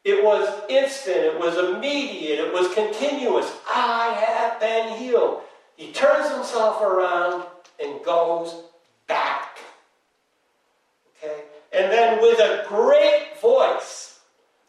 It 0.05 0.23
was 0.23 0.47
instant, 0.69 1.17
it 1.17 1.39
was 1.39 1.57
immediate, 1.57 2.39
it 2.39 2.53
was 2.53 2.73
continuous. 2.73 3.51
I 3.69 4.13
have 4.25 4.59
been 4.59 4.97
healed. 4.97 5.41
He 5.75 5.91
turns 5.91 6.31
himself 6.33 6.81
around 6.81 7.43
and 7.83 8.03
goes 8.05 8.63
back. 9.07 9.59
Okay? 11.17 11.41
And 11.73 11.91
then 11.91 12.21
with 12.21 12.39
a 12.39 12.65
great 12.67 13.39
voice, 13.41 14.16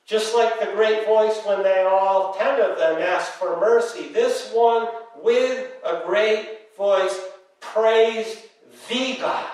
just 0.08 0.34
like 0.34 0.58
the 0.58 0.72
great 0.72 1.04
voice 1.04 1.38
when 1.44 1.62
they 1.62 1.82
all, 1.82 2.32
ten 2.32 2.58
of 2.60 2.78
them, 2.78 2.98
asked 2.98 3.32
for 3.32 3.60
mercy, 3.60 4.08
this 4.08 4.50
one 4.54 4.88
with 5.22 5.70
a 5.84 6.02
great 6.06 6.74
voice 6.78 7.20
praised 7.60 8.38
the 8.88 9.18
God. 9.20 9.46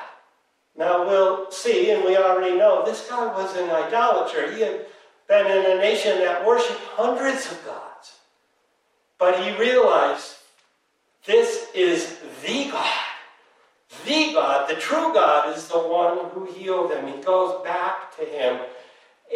Now 0.77 1.07
we'll 1.07 1.51
see, 1.51 1.91
and 1.91 2.05
we 2.05 2.17
already 2.17 2.57
know, 2.57 2.85
this 2.85 3.09
guy 3.09 3.27
was 3.27 3.57
an 3.57 3.69
idolater. 3.69 4.53
He 4.53 4.61
had 4.61 4.87
been 5.27 5.47
in 5.47 5.73
a 5.73 5.81
nation 5.81 6.19
that 6.19 6.47
worshiped 6.47 6.81
hundreds 6.93 7.51
of 7.51 7.65
gods. 7.65 8.13
But 9.19 9.43
he 9.43 9.57
realized 9.57 10.37
this 11.27 11.69
is 11.75 12.19
the 12.45 12.71
God. 12.71 13.01
The 14.05 14.33
God, 14.35 14.69
the 14.69 14.75
true 14.75 15.13
God, 15.15 15.57
is 15.57 15.67
the 15.67 15.79
one 15.79 16.31
who 16.31 16.45
healed 16.45 16.93
him. 16.93 17.07
He 17.09 17.23
goes 17.23 17.65
back 17.65 18.17
to 18.19 18.25
him. 18.25 18.61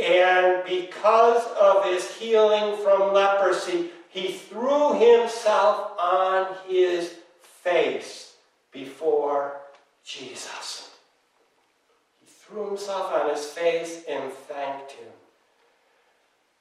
And 0.01 0.65
because 0.65 1.45
of 1.61 1.85
his 1.85 2.15
healing 2.17 2.77
from 2.85 3.13
leprosy, 3.13 3.91
he 4.09 4.33
threw 4.33 4.95
himself 4.95 5.99
on 5.99 6.55
his 6.69 7.15
face 7.41 8.35
before 8.71 9.61
Jesus. 10.05 10.91
He 12.21 12.27
threw 12.27 12.69
himself 12.69 13.13
on 13.13 13.31
his 13.31 13.45
face 13.47 14.05
and 14.09 14.33
thanked 14.33 14.93
him. 14.93 15.09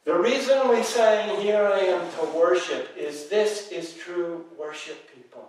The 0.05 0.17
reason 0.17 0.69
we 0.69 0.83
say, 0.83 1.37
Here 1.41 1.63
I 1.63 1.79
am 1.79 2.11
to 2.13 2.37
worship, 2.37 2.95
is 2.97 3.27
this 3.27 3.71
is 3.71 3.93
true 3.93 4.45
worship, 4.57 5.13
people. 5.13 5.47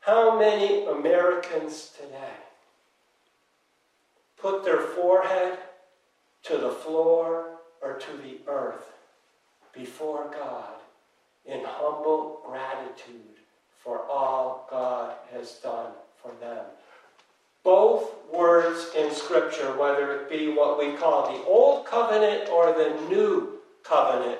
How 0.00 0.38
many 0.38 0.84
Americans 0.86 1.92
today 1.98 2.34
put 4.36 4.64
their 4.64 4.80
forehead 4.80 5.58
to 6.44 6.58
the 6.58 6.70
floor 6.70 7.58
or 7.82 7.94
to 7.94 8.16
the 8.18 8.38
earth 8.46 8.92
before 9.72 10.30
God 10.30 10.74
in 11.44 11.60
humble 11.64 12.40
gratitude 12.46 13.40
for 13.82 14.04
all 14.06 14.66
God 14.70 15.14
has 15.32 15.52
done 15.62 15.92
for 16.22 16.32
them? 16.40 16.64
Both 17.62 18.12
words 18.32 18.90
in 18.96 19.10
Scripture, 19.10 19.78
whether 19.78 20.20
it 20.20 20.30
be 20.30 20.48
what 20.48 20.78
we 20.78 20.96
call 20.96 21.32
the 21.32 21.44
Old 21.44 21.86
Covenant 21.86 22.50
or 22.50 22.72
the 22.72 22.94
New 23.08 23.60
Covenant, 23.82 24.38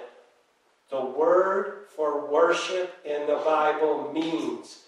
the 0.90 1.04
word 1.04 1.86
for 1.96 2.30
worship 2.30 2.94
in 3.04 3.26
the 3.26 3.40
Bible 3.44 4.12
means 4.12 4.80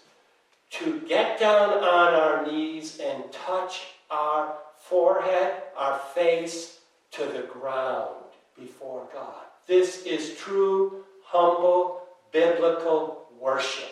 to 0.69 1.01
get 1.07 1.39
down 1.39 1.73
on 1.73 2.13
our 2.13 2.45
knees 2.45 2.99
and 3.03 3.23
touch 3.31 3.81
our 4.11 4.55
forehead, 4.77 5.53
our 5.75 5.97
face 6.13 6.76
to 7.11 7.25
the 7.25 7.43
ground 7.43 8.15
before 8.57 9.07
God. 9.13 9.45
This 9.65 10.03
is 10.03 10.35
true, 10.35 11.03
humble, 11.23 12.01
biblical 12.31 13.27
worship. 13.39 13.91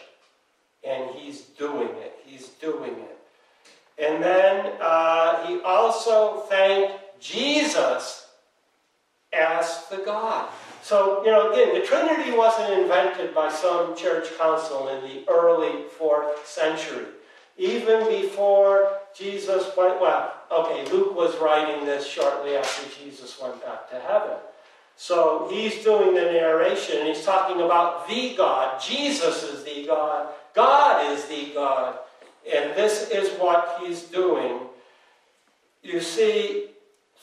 And 0.88 1.10
he's 1.16 1.42
doing 1.42 1.90
it. 1.90 2.20
He's 2.26 2.50
doing 2.50 2.94
it. 2.94 3.18
And 3.98 4.22
then 4.24 4.74
uh, 4.82 5.46
he 5.48 5.60
also 5.62 6.42
thanked 6.50 7.20
Jesus 7.20 8.28
as 9.34 9.86
the 9.90 9.98
God. 9.98 10.50
So, 10.82 11.24
you 11.26 11.32
know, 11.32 11.52
again, 11.52 11.74
the 11.74 11.86
Trinity 11.86 12.32
wasn't 12.38 12.82
invented 12.82 13.34
by 13.34 13.52
some 13.52 13.96
church 13.96 14.28
council 14.38 14.90
in 14.90 15.02
the 15.04 15.30
early 15.30 15.88
fourth 15.98 16.48
century. 16.48 17.06
Even 17.58 18.08
before 18.08 19.00
Jesus 19.18 19.72
went, 19.78 20.02
well, 20.02 20.34
okay, 20.52 20.90
Luke 20.92 21.16
was 21.16 21.38
writing 21.38 21.86
this 21.86 22.06
shortly 22.06 22.56
after 22.56 22.90
Jesus 23.02 23.40
went 23.42 23.64
back 23.64 23.90
to 23.90 24.00
heaven. 24.00 24.38
So 24.98 25.48
he's 25.52 25.84
doing 25.84 26.14
the 26.14 26.22
narration 26.22 27.00
and 27.00 27.08
he's 27.08 27.24
talking 27.24 27.62
about 27.62 28.08
the 28.08 28.36
God. 28.36 28.82
Jesus 28.82 29.44
is 29.44 29.64
the 29.64 29.86
God. 29.86 30.28
God 30.54 31.12
is 31.12 31.26
the 31.26 31.52
God. 31.54 31.98
And 32.54 32.76
this 32.76 33.10
is 33.10 33.30
what 33.40 33.78
he's 33.82 34.04
doing. 34.04 34.60
You 35.82 36.00
see, 36.00 36.68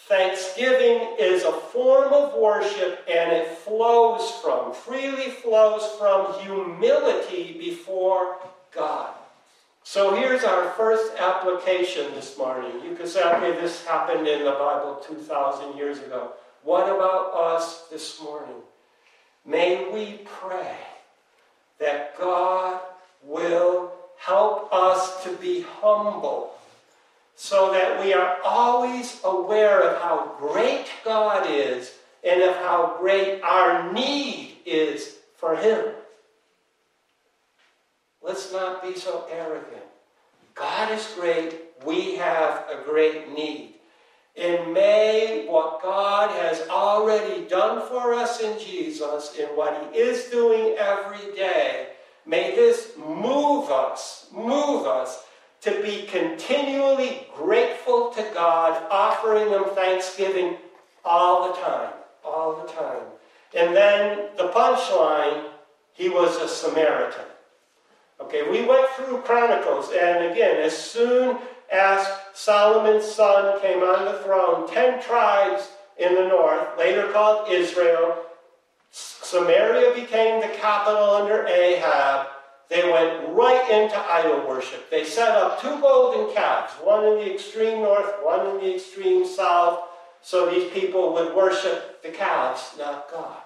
thanksgiving 0.09 1.17
is 1.19 1.45
a 1.45 1.53
form 1.53 2.13
of 2.13 2.35
worship 2.35 3.07
and 3.09 3.33
it 3.33 3.49
flows 3.59 4.31
from, 4.43 4.73
freely 4.73 5.31
flows 5.31 5.85
from 5.99 6.41
humility 6.41 7.57
before 7.59 8.37
God. 8.75 9.15
So 9.85 10.15
here's 10.15 10.45
our 10.45 10.71
first 10.71 11.13
application 11.19 12.15
this 12.15 12.39
morning. 12.39 12.73
You 12.85 12.95
could 12.95 13.09
say, 13.09 13.23
okay, 13.23 13.61
this 13.61 13.85
happened 13.85 14.29
in 14.29 14.45
the 14.45 14.53
Bible 14.53 15.03
2,000 15.07 15.77
years 15.77 15.99
ago. 15.99 16.33
What 16.63 16.85
about 16.85 17.35
us 17.35 17.89
this 17.91 18.23
morning? 18.23 18.63
May 19.45 19.91
we 19.93 20.21
pray 20.25 20.77
that 21.81 22.17
God 22.17 22.81
will 23.25 23.93
help 24.17 24.73
us 24.73 25.25
to 25.25 25.33
be 25.37 25.63
humble 25.81 26.55
so 27.35 27.73
that 27.73 28.01
we 28.05 28.13
are 28.13 28.39
always 28.45 29.21
aware 29.25 29.81
of 29.81 30.01
how 30.01 30.37
great 30.39 30.87
God 31.05 31.51
is 31.51 31.93
and 32.23 32.41
of 32.43 32.55
how 32.57 32.97
great 33.01 33.43
our 33.43 33.93
need 33.93 34.59
is 34.65 35.17
for 35.37 35.57
Him. 35.57 35.87
Let's 38.23 38.53
not 38.53 38.83
be 38.83 38.95
so 38.95 39.27
arrogant. 39.31 39.83
God 40.55 40.93
is 40.93 41.07
great. 41.19 41.61
We 41.85 42.17
have 42.17 42.65
a 42.71 42.85
great 42.85 43.35
need. 43.35 43.75
And 44.37 44.73
may 44.73 45.47
what 45.49 45.83
God 45.83 46.31
has 46.31 46.67
already 46.69 47.47
done 47.49 47.87
for 47.89 48.15
us 48.15 48.41
in 48.41 48.59
Jesus 48.59 49.37
in 49.39 49.47
what 49.49 49.91
He 49.93 49.99
is 49.99 50.25
doing 50.31 50.77
every 50.79 51.35
day, 51.35 51.89
may 52.25 52.55
this 52.55 52.93
move 52.97 53.71
us, 53.71 54.29
move 54.33 54.87
us 54.87 55.25
to 55.63 55.83
be 55.83 56.07
continually 56.07 57.27
grateful 57.37 58.11
to 58.11 58.23
God, 58.35 58.83
offering 58.91 59.49
Him 59.49 59.65
thanksgiving 59.75 60.57
all 61.05 61.49
the 61.49 61.61
time, 61.61 61.93
all 62.25 62.65
the 62.65 62.73
time. 62.73 63.03
And 63.55 63.77
then 63.77 64.29
the 64.37 64.49
punchline, 64.49 65.45
He 65.93 66.09
was 66.09 66.37
a 66.37 66.49
Samaritan. 66.49 67.32
Okay, 68.23 68.49
we 68.49 68.65
went 68.65 68.89
through 68.91 69.19
Chronicles, 69.23 69.91
and 69.91 70.31
again, 70.31 70.63
as 70.63 70.77
soon 70.77 71.39
as 71.73 72.07
Solomon's 72.35 73.05
son 73.05 73.61
came 73.61 73.83
on 73.83 74.05
the 74.05 74.19
throne, 74.21 74.69
ten 74.69 75.03
tribes 75.03 75.69
in 75.99 76.15
the 76.15 76.29
north, 76.29 76.79
later 76.79 77.13
called 77.13 77.51
Israel, 77.51 78.17
Samaria 78.93 79.93
became 79.95 80.41
the 80.41 80.55
capital 80.57 81.11
under 81.11 81.47
Ahab. 81.47 82.29
They 82.71 82.91
went 82.91 83.35
right 83.35 83.69
into 83.71 83.99
idol 83.99 84.47
worship. 84.47 84.89
They 84.89 85.05
set 85.05 85.31
up 85.31 85.61
two 85.61 85.81
golden 85.81 86.33
calves, 86.33 86.75
one 86.75 87.05
in 87.05 87.15
the 87.17 87.35
extreme 87.35 87.83
north, 87.83 88.15
one 88.23 88.47
in 88.47 88.57
the 88.59 88.77
extreme 88.77 89.27
south, 89.27 89.81
so 90.23 90.49
these 90.49 90.71
people 90.73 91.13
would 91.15 91.35
worship 91.35 92.03
the 92.03 92.11
calves, 92.11 92.75
not 92.79 93.11
God. 93.11 93.43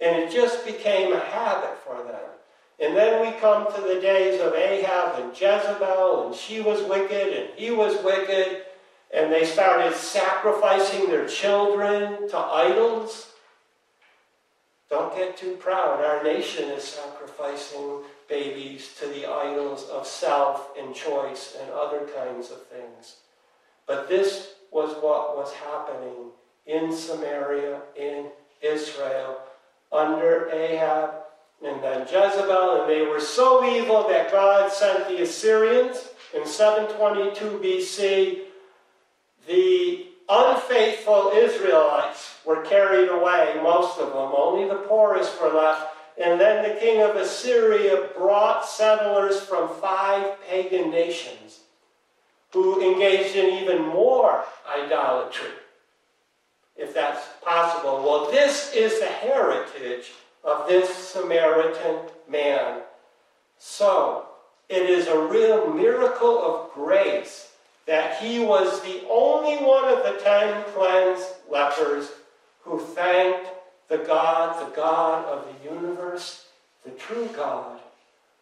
And 0.00 0.16
it 0.16 0.32
just 0.32 0.66
became 0.66 1.12
a 1.12 1.20
habit 1.20 1.78
for 1.84 2.02
them. 2.02 2.33
And 2.80 2.96
then 2.96 3.20
we 3.24 3.38
come 3.38 3.72
to 3.72 3.80
the 3.80 4.00
days 4.00 4.40
of 4.40 4.54
Ahab 4.54 5.20
and 5.22 5.32
Jezebel, 5.32 6.26
and 6.26 6.34
she 6.34 6.60
was 6.60 6.82
wicked 6.82 7.32
and 7.32 7.48
he 7.56 7.70
was 7.70 8.02
wicked, 8.02 8.62
and 9.12 9.32
they 9.32 9.44
started 9.44 9.94
sacrificing 9.94 11.08
their 11.08 11.26
children 11.28 12.28
to 12.28 12.36
idols. 12.36 13.28
Don't 14.90 15.16
get 15.16 15.36
too 15.36 15.56
proud. 15.56 16.04
Our 16.04 16.22
nation 16.24 16.68
is 16.70 16.84
sacrificing 16.84 18.02
babies 18.28 18.94
to 18.98 19.06
the 19.06 19.26
idols 19.30 19.88
of 19.88 20.06
self 20.06 20.70
and 20.78 20.94
choice 20.94 21.56
and 21.60 21.70
other 21.70 22.06
kinds 22.16 22.50
of 22.50 22.66
things. 22.66 23.16
But 23.86 24.08
this 24.08 24.54
was 24.72 24.96
what 25.02 25.36
was 25.36 25.52
happening 25.52 26.30
in 26.66 26.92
Samaria, 26.92 27.80
in 27.96 28.26
Israel, 28.62 29.38
under 29.92 30.48
Ahab 30.50 31.23
and 31.64 31.82
then 31.82 32.02
Jezebel, 32.02 32.82
and 32.82 32.90
they 32.90 33.06
were 33.06 33.20
so 33.20 33.64
evil 33.64 34.06
that 34.08 34.30
God 34.30 34.70
sent 34.70 35.08
the 35.08 35.22
Assyrians 35.22 36.10
in 36.34 36.46
722 36.46 37.58
BC. 37.58 38.40
The 39.46 40.06
unfaithful 40.28 41.32
Israelites 41.34 42.36
were 42.44 42.62
carried 42.62 43.08
away, 43.08 43.58
most 43.62 43.98
of 43.98 44.08
them. 44.08 44.32
Only 44.36 44.68
the 44.68 44.82
poorest 44.86 45.40
were 45.40 45.52
left. 45.52 45.94
And 46.22 46.38
then 46.38 46.62
the 46.62 46.78
king 46.80 47.00
of 47.00 47.16
Assyria 47.16 48.08
brought 48.16 48.66
settlers 48.66 49.40
from 49.40 49.68
five 49.80 50.40
pagan 50.46 50.90
nations 50.90 51.60
who 52.52 52.80
engaged 52.80 53.34
in 53.36 53.62
even 53.62 53.82
more 53.82 54.44
idolatry, 54.70 55.50
if 56.76 56.94
that's 56.94 57.26
possible. 57.42 58.02
Well, 58.04 58.30
this 58.30 58.72
is 58.74 59.00
the 59.00 59.06
heritage 59.06 60.12
of 60.44 60.68
this 60.68 60.88
Samaritan 60.88 61.96
man. 62.28 62.82
So, 63.58 64.26
it 64.68 64.88
is 64.88 65.06
a 65.06 65.26
real 65.26 65.72
miracle 65.72 66.42
of 66.42 66.72
grace 66.72 67.52
that 67.86 68.22
he 68.22 68.40
was 68.40 68.80
the 68.82 69.02
only 69.10 69.56
one 69.56 69.92
of 69.92 70.04
the 70.04 70.20
ten 70.22 70.64
cleansed 70.74 71.28
lepers 71.50 72.10
who 72.62 72.80
thanked 72.80 73.48
the 73.88 73.98
God, 73.98 74.66
the 74.66 74.74
God 74.74 75.26
of 75.26 75.46
the 75.46 75.74
universe, 75.74 76.46
the 76.84 76.90
true 76.92 77.28
God. 77.36 77.80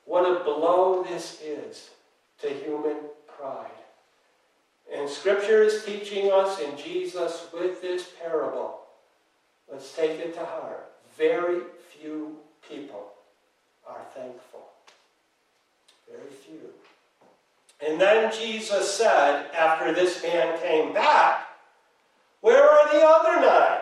What 0.05 0.23
a 0.23 0.45
blow 0.45 1.03
this 1.03 1.41
is 1.43 1.91
to 2.41 2.49
human 2.49 2.97
pride. 3.27 3.67
And 4.93 5.09
Scripture 5.09 5.63
is 5.63 5.85
teaching 5.85 6.31
us 6.31 6.61
in 6.61 6.77
Jesus 6.77 7.47
with 7.53 7.81
this 7.81 8.11
parable. 8.23 8.81
Let's 9.71 9.95
take 9.95 10.21
it 10.21 10.35
to 10.35 10.45
heart. 10.45 10.93
Very 11.17 11.63
few 12.03 12.37
people 12.69 13.13
are 13.89 14.05
thankful. 14.15 14.61
Very 16.11 16.31
few. 16.45 16.71
And 17.85 18.01
then 18.01 18.33
Jesus 18.33 18.93
said, 18.93 19.47
after 19.57 19.93
this 19.93 20.23
man 20.23 20.61
came 20.61 20.93
back, 20.93 21.47
Where 22.41 22.69
are 22.69 22.93
the 22.93 23.07
other 23.07 23.41
nine? 23.41 23.81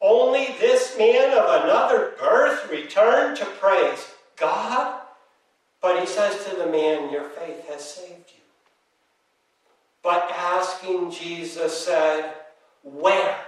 Only 0.00 0.56
this 0.60 0.96
man 0.98 1.36
of 1.36 1.62
another 1.64 2.14
birth 2.18 2.70
returned 2.70 3.36
to 3.36 3.44
praise 3.44 4.08
God? 4.36 5.02
But 5.80 6.00
he 6.00 6.06
says 6.06 6.44
to 6.46 6.56
the 6.56 6.66
man, 6.66 7.12
Your 7.12 7.24
faith 7.24 7.68
has 7.68 7.84
saved 7.84 8.30
you. 8.34 8.42
But 10.02 10.30
asking, 10.30 11.10
Jesus 11.10 11.84
said, 11.84 12.34
Where? 12.82 13.38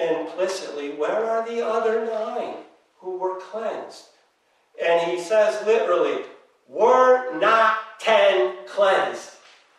Implicitly, 0.00 0.90
where 0.90 1.24
are 1.24 1.46
the 1.46 1.66
other 1.66 2.06
nine 2.06 2.56
who 2.98 3.18
were 3.18 3.40
cleansed? 3.40 4.04
And 4.82 5.10
he 5.10 5.20
says 5.20 5.64
literally, 5.66 6.24
were 6.68 7.38
not 7.38 7.78
ten 7.98 8.54
cleansed. 8.66 9.30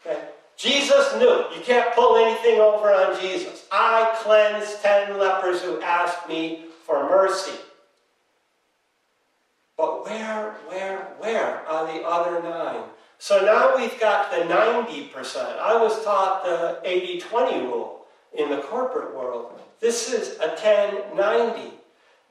Okay? 0.05 0.21
Jesus 0.57 1.15
knew. 1.15 1.45
You 1.55 1.61
can't 1.63 1.95
pull 1.95 2.17
anything 2.17 2.59
over 2.59 2.93
on 2.93 3.19
Jesus. 3.19 3.65
I 3.71 4.15
cleansed 4.21 4.81
ten 4.81 5.17
lepers 5.17 5.61
who 5.61 5.81
asked 5.81 6.27
me 6.27 6.65
for 6.85 7.09
mercy. 7.09 7.57
But 9.77 10.05
where, 10.05 10.51
where, 10.67 10.97
where 11.17 11.67
are 11.67 11.91
the 11.91 12.03
other 12.03 12.43
nine? 12.43 12.83
So 13.17 13.43
now 13.43 13.75
we've 13.75 13.99
got 13.99 14.31
the 14.31 14.37
90%. 14.37 15.57
I 15.59 15.81
was 15.81 16.03
taught 16.03 16.43
the 16.43 16.79
80 16.83 17.19
20 17.21 17.59
rule 17.61 18.05
in 18.37 18.49
the 18.49 18.57
corporate 18.57 19.15
world. 19.15 19.59
This 19.81 20.13
is 20.13 20.37
a 20.39 20.49
1090. 20.49 21.77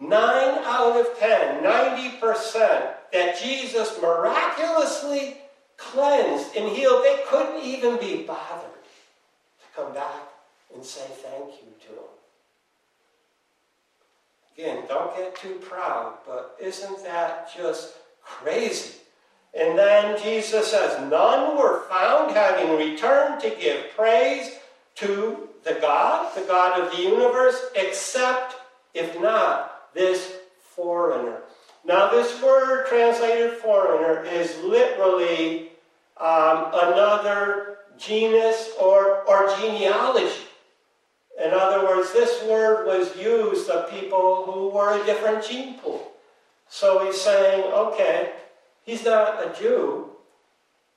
9 0.00 0.18
out 0.64 0.96
of 0.96 1.18
10, 1.18 1.62
90% 1.62 2.94
that 3.12 3.38
Jesus 3.38 4.00
miraculously 4.00 5.36
cleansed 5.76 6.56
and 6.56 6.74
healed, 6.74 7.04
they 7.04 7.22
couldn't 7.28 7.62
even 7.62 7.98
be 7.98 8.22
bothered 8.22 8.70
to 8.72 9.66
come 9.76 9.92
back 9.92 10.22
and 10.74 10.82
say 10.82 11.04
thank 11.22 11.50
you 11.60 11.68
to 11.82 11.92
him. 11.92 12.08
Again, 14.56 14.84
don't 14.88 15.14
get 15.16 15.36
too 15.36 15.56
proud, 15.60 16.14
but 16.26 16.56
isn't 16.60 17.04
that 17.04 17.50
just 17.54 17.94
crazy? 18.22 18.94
And 19.52 19.78
then 19.78 20.20
Jesus 20.22 20.70
says, 20.70 20.98
None 21.10 21.58
were 21.58 21.82
found 21.90 22.30
having 22.30 22.76
returned 22.76 23.40
to 23.42 23.50
give 23.50 23.90
praise 23.96 24.52
to 24.96 25.49
the 25.64 25.74
God, 25.80 26.34
the 26.34 26.42
God 26.42 26.80
of 26.80 26.90
the 26.96 27.02
universe, 27.02 27.60
except, 27.74 28.56
if 28.94 29.20
not, 29.20 29.92
this 29.94 30.36
foreigner. 30.74 31.42
Now, 31.84 32.10
this 32.10 32.42
word 32.42 32.86
translated 32.86 33.58
foreigner 33.58 34.22
is 34.24 34.56
literally 34.58 35.70
um, 36.18 36.70
another 36.72 37.78
genus 37.98 38.70
or, 38.80 39.22
or 39.28 39.54
genealogy. 39.56 40.46
In 41.42 41.52
other 41.52 41.86
words, 41.86 42.12
this 42.12 42.42
word 42.44 42.86
was 42.86 43.16
used 43.16 43.70
of 43.70 43.90
people 43.90 44.44
who 44.44 44.68
were 44.68 45.00
a 45.00 45.04
different 45.06 45.44
gene 45.44 45.78
pool. 45.78 46.12
So 46.68 47.04
he's 47.04 47.20
saying, 47.20 47.64
okay, 47.72 48.32
he's 48.84 49.04
not 49.04 49.44
a 49.44 49.58
Jew, 49.58 50.10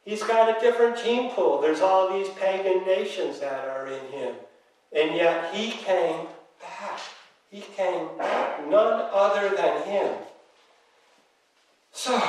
He's 0.05 0.23
got 0.23 0.55
a 0.55 0.59
different 0.59 0.97
gene 0.97 1.31
pool. 1.31 1.61
There's 1.61 1.79
all 1.79 2.11
these 2.11 2.29
pagan 2.35 2.85
nations 2.85 3.39
that 3.39 3.67
are 3.69 3.87
in 3.87 4.05
him. 4.11 4.35
And 4.95 5.15
yet 5.15 5.53
he 5.53 5.71
came 5.71 6.27
back. 6.61 6.99
He 7.49 7.61
came 7.61 8.17
back. 8.17 8.67
None 8.67 9.09
other 9.11 9.55
than 9.55 9.83
him. 9.83 10.13
So, 11.91 12.21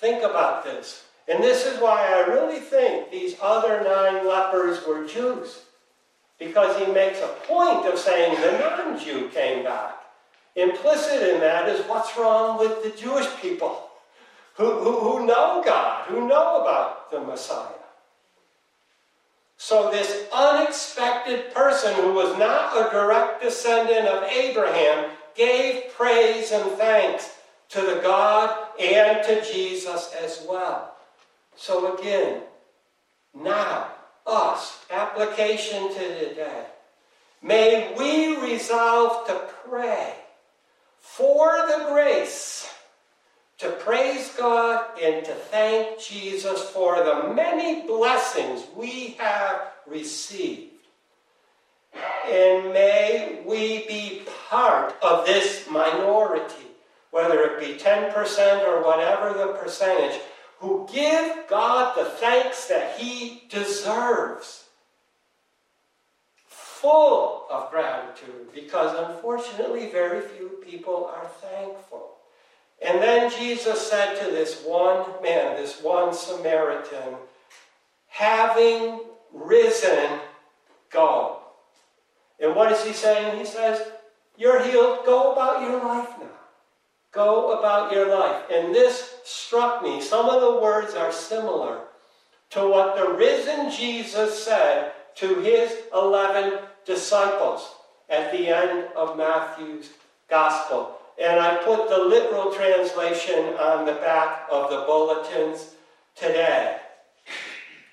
Think 0.00 0.22
about 0.22 0.64
this. 0.64 1.04
And 1.28 1.44
this 1.44 1.66
is 1.66 1.78
why 1.78 2.06
I 2.06 2.26
really 2.26 2.58
think 2.58 3.10
these 3.10 3.36
other 3.42 3.84
nine 3.84 4.26
lepers 4.26 4.84
were 4.86 5.06
Jews. 5.06 5.60
Because 6.38 6.78
he 6.78 6.90
makes 6.90 7.20
a 7.20 7.36
point 7.46 7.86
of 7.86 7.98
saying 7.98 8.40
the 8.40 8.58
non 8.58 8.98
Jew 8.98 9.28
came 9.28 9.62
back. 9.62 9.96
Implicit 10.56 11.28
in 11.28 11.40
that 11.40 11.68
is 11.68 11.86
what's 11.86 12.16
wrong 12.16 12.58
with 12.58 12.82
the 12.82 12.98
Jewish 12.98 13.28
people 13.42 13.90
who, 14.54 14.80
who, 14.80 15.00
who 15.00 15.26
know 15.26 15.62
God, 15.64 16.06
who 16.06 16.26
know 16.26 16.62
about 16.62 17.10
the 17.10 17.20
Messiah. 17.20 17.79
So, 19.62 19.90
this 19.90 20.26
unexpected 20.32 21.52
person 21.52 21.94
who 21.96 22.14
was 22.14 22.34
not 22.38 22.74
a 22.78 22.90
direct 22.90 23.42
descendant 23.42 24.08
of 24.08 24.22
Abraham 24.22 25.10
gave 25.34 25.92
praise 25.92 26.50
and 26.50 26.64
thanks 26.78 27.34
to 27.68 27.82
the 27.82 28.00
God 28.02 28.56
and 28.80 29.22
to 29.26 29.52
Jesus 29.52 30.14
as 30.18 30.46
well. 30.48 30.96
So, 31.56 31.94
again, 31.98 32.40
now, 33.34 33.88
us, 34.26 34.82
application 34.90 35.92
to 35.92 36.28
today. 36.28 36.64
May 37.42 37.92
we 37.98 38.38
resolve 38.38 39.26
to 39.26 39.42
pray 39.68 40.14
for 41.00 41.66
the 41.68 41.84
grace 41.90 42.66
to 43.60 43.70
praise 43.72 44.30
God 44.38 44.86
and 45.00 45.22
to 45.26 45.34
thank 45.34 46.00
Jesus 46.00 46.62
for 46.70 47.04
the 47.04 47.34
many 47.34 47.86
blessings 47.86 48.66
we 48.74 49.16
have 49.18 49.72
received. 49.86 50.72
And 52.26 52.72
may 52.72 53.42
we 53.44 53.86
be 53.86 54.22
part 54.48 54.94
of 55.02 55.26
this 55.26 55.68
minority, 55.70 56.68
whether 57.10 57.42
it 57.42 57.60
be 57.60 57.82
10% 57.82 58.66
or 58.66 58.82
whatever 58.82 59.36
the 59.36 59.52
percentage, 59.54 60.18
who 60.60 60.88
give 60.90 61.46
God 61.46 61.98
the 61.98 62.04
thanks 62.04 62.66
that 62.68 62.98
He 62.98 63.42
deserves. 63.50 64.64
Full 66.46 67.44
of 67.50 67.70
gratitude, 67.70 68.54
because 68.54 68.96
unfortunately, 69.10 69.90
very 69.90 70.22
few 70.22 70.48
people 70.64 71.10
are 71.14 71.26
thankful. 71.26 72.09
And 72.82 73.02
then 73.02 73.30
Jesus 73.30 73.90
said 73.90 74.18
to 74.20 74.30
this 74.30 74.62
one 74.64 75.04
man, 75.22 75.56
this 75.56 75.82
one 75.82 76.14
Samaritan, 76.14 77.16
having 78.08 79.00
risen, 79.32 80.20
go. 80.90 81.40
And 82.40 82.56
what 82.56 82.72
is 82.72 82.84
he 82.84 82.92
saying? 82.92 83.38
He 83.38 83.44
says, 83.44 83.86
You're 84.36 84.64
healed. 84.64 85.04
Go 85.04 85.32
about 85.32 85.62
your 85.62 85.78
life 85.78 86.08
now. 86.18 86.26
Go 87.12 87.58
about 87.58 87.92
your 87.92 88.08
life. 88.08 88.44
And 88.52 88.74
this 88.74 89.16
struck 89.24 89.82
me. 89.82 90.00
Some 90.00 90.30
of 90.30 90.40
the 90.40 90.60
words 90.60 90.94
are 90.94 91.12
similar 91.12 91.82
to 92.50 92.66
what 92.66 92.96
the 92.96 93.12
risen 93.12 93.70
Jesus 93.70 94.42
said 94.42 94.92
to 95.16 95.36
his 95.40 95.76
11 95.92 96.60
disciples 96.86 97.74
at 98.08 98.32
the 98.32 98.48
end 98.48 98.88
of 98.96 99.16
Matthew's 99.16 99.90
gospel. 100.28 100.99
And 101.20 101.38
I 101.38 101.56
put 101.56 101.88
the 101.88 101.98
literal 101.98 102.52
translation 102.52 103.54
on 103.54 103.84
the 103.84 103.92
back 103.92 104.46
of 104.50 104.70
the 104.70 104.84
bulletins 104.86 105.74
today. 106.16 106.78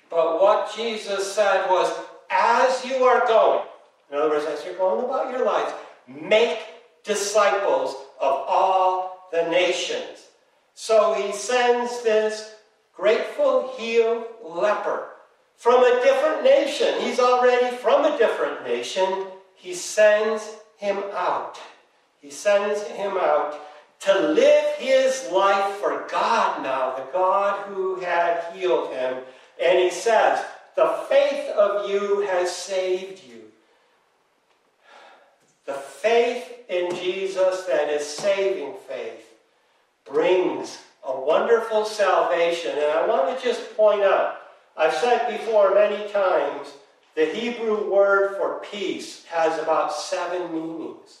But 0.08 0.40
what 0.40 0.74
Jesus 0.74 1.30
said 1.30 1.68
was, 1.68 1.92
as 2.30 2.84
you 2.84 3.04
are 3.04 3.26
going, 3.26 3.66
in 4.10 4.16
other 4.16 4.30
words, 4.30 4.46
as 4.46 4.64
you're 4.64 4.78
going 4.78 5.04
about 5.04 5.30
your 5.30 5.44
lives, 5.44 5.72
make 6.06 6.58
disciples 7.04 7.94
of 8.20 8.44
all 8.48 9.28
the 9.30 9.48
nations. 9.50 10.28
So 10.74 11.12
he 11.12 11.32
sends 11.32 12.02
this 12.02 12.54
grateful, 12.94 13.74
healed 13.76 14.24
leper 14.42 15.08
from 15.56 15.84
a 15.84 16.00
different 16.02 16.44
nation. 16.44 17.00
He's 17.00 17.20
already 17.20 17.76
from 17.76 18.04
a 18.04 18.16
different 18.16 18.64
nation. 18.64 19.26
He 19.54 19.74
sends 19.74 20.56
him 20.76 21.02
out. 21.12 21.58
He 22.28 22.34
sends 22.34 22.82
him 22.82 23.12
out 23.16 23.58
to 24.00 24.12
live 24.12 24.74
his 24.74 25.30
life 25.32 25.76
for 25.76 26.06
God 26.10 26.62
now, 26.62 26.94
the 26.94 27.10
God 27.10 27.64
who 27.68 28.00
had 28.00 28.52
healed 28.52 28.92
him. 28.92 29.22
And 29.58 29.78
he 29.78 29.88
says, 29.88 30.44
The 30.76 31.06
faith 31.08 31.48
of 31.56 31.88
you 31.88 32.20
has 32.26 32.54
saved 32.54 33.22
you. 33.26 33.44
The 35.64 35.72
faith 35.72 36.66
in 36.68 36.94
Jesus 36.96 37.62
that 37.62 37.88
is 37.88 38.04
saving 38.04 38.74
faith 38.86 39.24
brings 40.04 40.82
a 41.02 41.18
wonderful 41.18 41.86
salvation. 41.86 42.72
And 42.72 42.92
I 42.92 43.06
want 43.06 43.38
to 43.38 43.42
just 43.42 43.74
point 43.74 44.02
out 44.02 44.36
I've 44.76 44.92
said 44.92 45.30
before 45.30 45.72
many 45.74 46.12
times 46.12 46.74
the 47.14 47.24
Hebrew 47.24 47.90
word 47.90 48.36
for 48.36 48.60
peace 48.70 49.24
has 49.30 49.58
about 49.62 49.94
seven 49.94 50.52
meanings. 50.52 51.20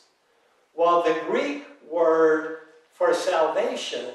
While 0.88 1.02
the 1.02 1.20
Greek 1.26 1.66
word 1.90 2.60
for 2.94 3.12
salvation 3.12 4.06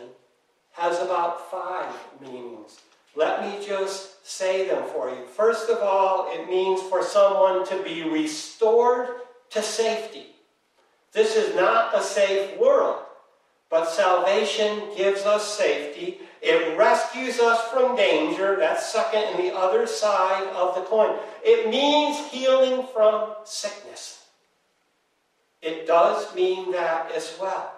has 0.72 1.00
about 1.00 1.52
five 1.52 1.94
meanings. 2.20 2.80
Let 3.16 3.44
me 3.44 3.64
just 3.64 4.28
say 4.28 4.68
them 4.68 4.84
for 4.92 5.12
you. 5.12 5.28
First 5.28 5.70
of 5.70 5.84
all, 5.84 6.32
it 6.32 6.50
means 6.50 6.82
for 6.82 7.04
someone 7.04 7.64
to 7.68 7.84
be 7.84 8.02
restored 8.02 9.10
to 9.52 9.62
safety. 9.62 10.26
This 11.12 11.36
is 11.36 11.56
not 11.56 11.96
a 11.96 12.02
safe 12.02 12.58
world, 12.58 13.04
but 13.70 13.88
salvation 13.88 14.82
gives 14.98 15.28
us 15.28 15.56
safety. 15.56 16.22
It 16.42 16.76
rescues 16.76 17.40
us 17.40 17.62
from 17.72 17.96
danger. 17.96 18.56
That's 18.58 18.92
second 18.92 19.26
and 19.26 19.38
the 19.38 19.56
other 19.56 19.86
side 19.86 20.48
of 20.56 20.74
the 20.74 20.82
coin. 20.82 21.20
It 21.44 21.70
means 21.70 22.18
healing 22.32 22.88
from 22.92 23.36
sickness. 23.44 24.23
It 25.64 25.88
does 25.88 26.36
mean 26.36 26.74
that 26.74 27.10
as 27.16 27.38
well. 27.42 27.72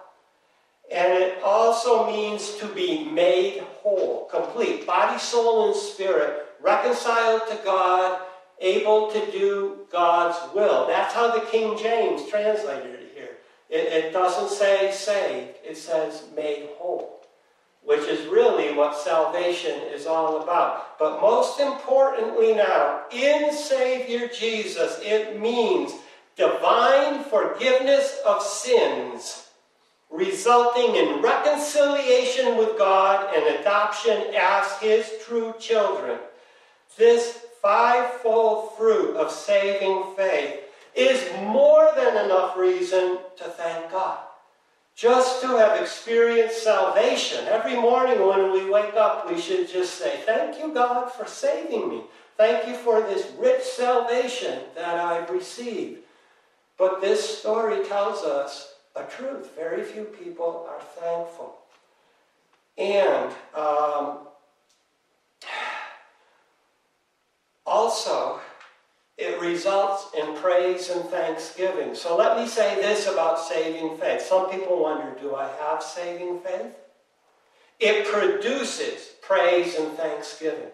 And 0.90 1.12
it 1.12 1.38
also 1.42 2.06
means 2.06 2.56
to 2.56 2.66
be 2.66 3.04
made 3.04 3.60
whole, 3.60 4.28
complete, 4.30 4.86
body, 4.86 5.18
soul, 5.18 5.68
and 5.68 5.76
spirit, 5.76 6.46
reconciled 6.60 7.42
to 7.48 7.58
God, 7.64 8.20
able 8.60 9.10
to 9.12 9.30
do 9.30 9.86
God's 9.92 10.36
will. 10.52 10.86
That's 10.88 11.14
how 11.14 11.32
the 11.32 11.46
King 11.46 11.78
James 11.78 12.28
translated 12.28 12.94
it 12.94 13.12
here. 13.14 13.36
It, 13.70 13.86
it 13.92 14.12
doesn't 14.12 14.50
say 14.50 14.90
saved, 14.92 15.58
it 15.64 15.76
says 15.76 16.24
made 16.34 16.70
whole, 16.78 17.24
which 17.84 18.02
is 18.08 18.26
really 18.26 18.74
what 18.74 18.96
salvation 18.96 19.80
is 19.92 20.06
all 20.06 20.42
about. 20.42 20.98
But 20.98 21.20
most 21.20 21.60
importantly 21.60 22.54
now, 22.54 23.02
in 23.12 23.52
Savior 23.52 24.28
Jesus, 24.28 24.98
it 25.02 25.40
means 25.40 25.92
divine 26.36 27.24
forgiveness 27.24 28.20
of 28.26 28.42
sins, 28.42 29.48
resulting 30.10 30.94
in 30.94 31.22
reconciliation 31.22 32.56
with 32.58 32.78
God 32.78 33.34
and 33.34 33.58
adoption 33.58 34.34
as 34.36 34.70
His 34.80 35.10
true 35.26 35.54
children. 35.58 36.18
This 36.96 37.46
fivefold 37.62 38.76
fruit 38.76 39.16
of 39.16 39.30
saving 39.30 40.04
faith 40.16 40.60
is 40.94 41.22
more 41.42 41.90
than 41.96 42.24
enough 42.24 42.56
reason 42.56 43.18
to 43.36 43.44
thank 43.44 43.90
God. 43.90 44.18
Just 44.94 45.42
to 45.42 45.48
have 45.58 45.78
experienced 45.78 46.62
salvation. 46.62 47.44
Every 47.48 47.74
morning 47.78 48.26
when 48.26 48.52
we 48.52 48.70
wake 48.70 48.94
up, 48.94 49.30
we 49.30 49.38
should 49.38 49.68
just 49.68 49.98
say, 49.98 50.22
Thank 50.24 50.58
you, 50.58 50.72
God, 50.72 51.12
for 51.12 51.26
saving 51.26 51.88
me. 51.90 52.02
Thank 52.38 52.66
you 52.66 52.74
for 52.76 53.02
this 53.02 53.30
rich 53.38 53.62
salvation 53.62 54.60
that 54.74 54.98
I've 54.98 55.28
received. 55.28 56.00
But 56.78 57.00
this 57.00 57.38
story 57.38 57.84
tells 57.84 58.22
us 58.22 58.74
a 58.94 59.04
truth. 59.04 59.54
Very 59.54 59.82
few 59.82 60.04
people 60.04 60.66
are 60.68 60.80
thankful. 61.00 61.56
And 62.76 63.32
um, 63.54 64.18
also, 67.64 68.40
it 69.16 69.40
results 69.40 70.08
in 70.18 70.36
praise 70.36 70.90
and 70.90 71.04
thanksgiving. 71.06 71.94
So 71.94 72.16
let 72.16 72.36
me 72.38 72.46
say 72.46 72.74
this 72.76 73.06
about 73.06 73.38
saving 73.38 73.96
faith. 73.96 74.20
Some 74.20 74.50
people 74.50 74.82
wonder 74.82 75.16
do 75.20 75.34
I 75.34 75.48
have 75.60 75.82
saving 75.82 76.40
faith? 76.40 76.74
It 77.80 78.06
produces 78.06 79.12
praise 79.22 79.74
and 79.76 79.92
thanksgiving. 79.96 80.70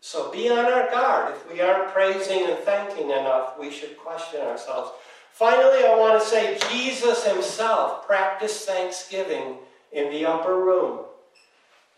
So 0.00 0.30
be 0.30 0.48
on 0.48 0.64
our 0.64 0.90
guard. 0.90 1.34
If 1.34 1.52
we 1.52 1.60
aren't 1.60 1.92
praising 1.92 2.46
and 2.46 2.58
thanking 2.60 3.10
enough, 3.10 3.58
we 3.58 3.70
should 3.70 3.98
question 3.98 4.40
ourselves. 4.40 4.92
Finally, 5.32 5.84
I 5.84 5.96
want 5.96 6.20
to 6.20 6.26
say 6.26 6.58
Jesus 6.70 7.24
himself 7.24 8.06
practiced 8.06 8.66
thanksgiving 8.66 9.58
in 9.92 10.10
the 10.10 10.24
upper 10.24 10.56
room 10.56 11.00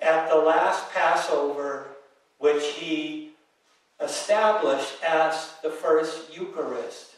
at 0.01 0.29
the 0.29 0.37
last 0.37 0.91
Passover, 0.91 1.87
which 2.39 2.65
he 2.75 3.31
established 4.01 5.03
as 5.05 5.55
the 5.63 5.71
first 5.71 6.37
Eucharist, 6.37 7.15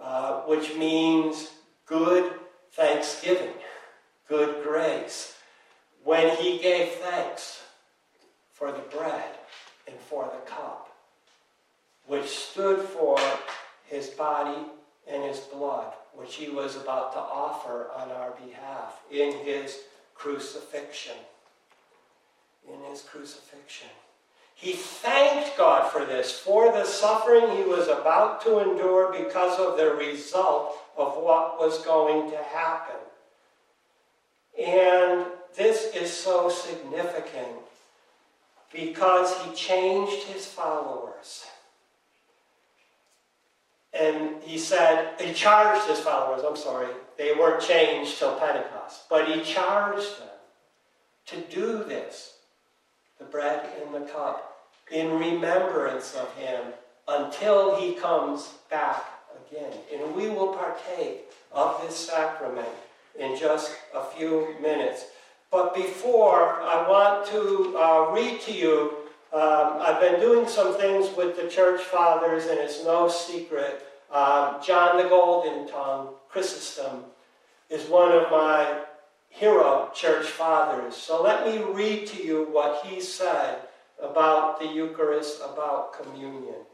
uh, 0.00 0.40
which 0.42 0.74
means 0.74 1.52
good 1.86 2.32
thanksgiving, 2.72 3.54
good 4.28 4.64
grace. 4.64 5.30
when 6.02 6.36
he 6.36 6.58
gave 6.58 6.90
thanks 6.94 7.62
for 8.52 8.70
the 8.70 8.78
bread 8.94 9.24
and 9.86 9.98
for 9.98 10.24
the 10.24 10.50
cup, 10.50 10.92
which 12.06 12.28
stood 12.28 12.80
for 12.80 13.18
his 13.86 14.08
body 14.08 14.66
and 15.08 15.22
his 15.22 15.40
blood, 15.40 15.92
which 16.14 16.36
he 16.36 16.48
was 16.48 16.76
about 16.76 17.12
to 17.12 17.18
offer 17.18 17.90
on 17.96 18.10
our 18.10 18.32
behalf 18.32 19.00
in 19.10 19.32
his 19.44 19.80
crucifixion. 20.14 21.16
In 22.66 22.80
his 22.90 23.02
crucifixion. 23.02 23.88
He 24.54 24.72
thanked 24.72 25.56
God 25.58 25.90
for 25.90 26.04
this, 26.06 26.32
for 26.32 26.72
the 26.72 26.84
suffering 26.84 27.56
he 27.56 27.64
was 27.64 27.88
about 27.88 28.40
to 28.42 28.60
endure 28.60 29.12
because 29.12 29.58
of 29.58 29.76
the 29.76 29.94
result 29.94 30.76
of 30.96 31.16
what 31.16 31.58
was 31.58 31.84
going 31.84 32.30
to 32.30 32.36
happen. 32.38 32.96
And 34.58 35.26
this 35.56 35.94
is 35.94 36.12
so 36.12 36.48
significant 36.48 37.58
because 38.74 39.40
he 39.42 39.54
changed 39.54 40.24
his 40.24 40.44
followers. 40.44 41.46
And 43.98 44.42
he 44.42 44.58
said, 44.58 45.12
he 45.20 45.32
charged 45.32 45.88
his 45.88 46.00
followers, 46.00 46.42
I'm 46.46 46.56
sorry, 46.56 46.88
they 47.16 47.32
weren't 47.32 47.62
changed 47.62 48.18
till 48.18 48.34
Pentecost, 48.34 49.08
but 49.08 49.28
he 49.28 49.40
charged 49.42 50.18
them 50.18 50.28
to 51.26 51.40
do 51.54 51.84
this, 51.84 52.38
the 53.18 53.24
bread 53.24 53.64
and 53.80 53.94
the 53.94 54.10
cup, 54.10 54.50
in 54.90 55.18
remembrance 55.18 56.14
of 56.14 56.34
him 56.34 56.72
until 57.06 57.76
he 57.76 57.94
comes 57.94 58.54
back 58.68 59.04
again. 59.48 59.72
And 59.92 60.14
we 60.14 60.28
will 60.28 60.54
partake 60.54 61.30
of 61.52 61.80
this 61.82 61.96
sacrament 61.96 62.68
in 63.18 63.38
just 63.38 63.72
a 63.94 64.04
few 64.04 64.56
minutes. 64.60 65.04
But 65.54 65.72
before, 65.72 66.60
I 66.62 66.84
want 66.88 67.28
to 67.28 67.78
uh, 67.78 68.10
read 68.10 68.40
to 68.40 68.52
you. 68.52 68.96
Um, 69.32 69.78
I've 69.78 70.00
been 70.00 70.18
doing 70.18 70.48
some 70.48 70.76
things 70.76 71.16
with 71.16 71.36
the 71.36 71.48
church 71.48 71.80
fathers, 71.80 72.46
and 72.46 72.58
it's 72.58 72.82
no 72.82 73.08
secret. 73.08 73.86
Um, 74.10 74.56
John 74.66 74.96
the 75.00 75.08
Golden 75.08 75.68
Tongue, 75.68 76.08
Chrysostom, 76.28 77.04
is 77.70 77.88
one 77.88 78.10
of 78.10 78.32
my 78.32 78.80
hero 79.28 79.92
church 79.94 80.26
fathers. 80.26 80.96
So 80.96 81.22
let 81.22 81.46
me 81.46 81.62
read 81.62 82.08
to 82.08 82.20
you 82.20 82.48
what 82.50 82.84
he 82.84 83.00
said 83.00 83.58
about 84.02 84.58
the 84.58 84.66
Eucharist, 84.66 85.40
about 85.40 86.02
communion. 86.02 86.66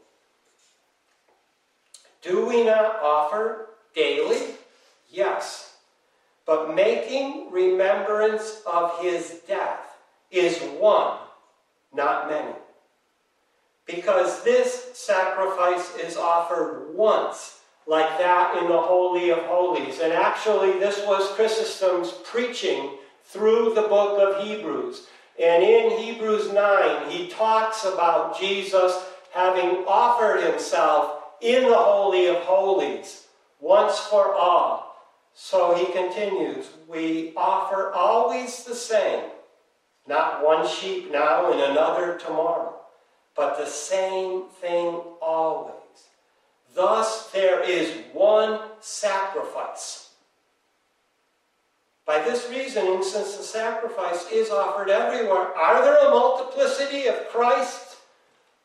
Do 2.23 2.47
we 2.47 2.63
not 2.63 2.99
offer 3.03 3.67
daily? 3.93 4.55
Yes. 5.07 5.70
But 6.45 6.75
making 6.75 7.51
remembrance 7.51 8.61
of 8.71 8.99
his 8.99 9.41
death 9.47 9.97
is 10.31 10.57
one, 10.79 11.17
not 11.93 12.29
many. 12.29 12.55
Because 13.85 14.43
this 14.43 14.91
sacrifice 14.93 15.95
is 15.97 16.17
offered 16.17 16.93
once, 16.95 17.59
like 17.87 18.17
that 18.17 18.61
in 18.61 18.67
the 18.67 18.81
Holy 18.81 19.29
of 19.31 19.39
Holies. 19.39 19.99
And 19.99 20.13
actually, 20.13 20.79
this 20.79 21.05
was 21.05 21.35
Chrysostom's 21.35 22.11
preaching 22.23 22.91
through 23.25 23.73
the 23.73 23.83
book 23.83 24.19
of 24.19 24.43
Hebrews. 24.43 25.07
And 25.41 25.63
in 25.63 25.97
Hebrews 25.97 26.51
9, 26.51 27.09
he 27.09 27.27
talks 27.27 27.85
about 27.85 28.39
Jesus 28.39 29.03
having 29.33 29.83
offered 29.87 30.43
himself 30.43 31.21
in 31.41 31.63
the 31.63 31.75
Holy 31.75 32.27
of 32.27 32.37
Holies 32.37 33.27
once 33.59 33.99
for 33.99 34.33
all 34.33 34.90
so 35.33 35.73
he 35.75 35.91
continues, 35.91 36.69
we 36.87 37.33
offer 37.35 37.91
always 37.93 38.63
the 38.63 38.75
same, 38.75 39.23
not 40.07 40.45
one 40.45 40.67
sheep 40.67 41.11
now 41.11 41.51
and 41.51 41.61
another 41.61 42.17
tomorrow, 42.17 42.75
but 43.35 43.57
the 43.57 43.65
same 43.65 44.43
thing 44.61 45.01
always. 45.21 45.75
Thus 46.73 47.31
there 47.31 47.61
is 47.61 47.91
one 48.13 48.59
sacrifice. 48.79 50.09
By 52.05 52.19
this 52.19 52.49
reasoning, 52.49 53.03
since 53.03 53.37
the 53.37 53.43
sacrifice 53.43 54.29
is 54.31 54.49
offered 54.49 54.89
everywhere, 54.89 55.55
are 55.55 55.83
there 55.83 56.07
a 56.07 56.09
multiplicity 56.09 57.07
of 57.07 57.29
Christ? 57.29 57.97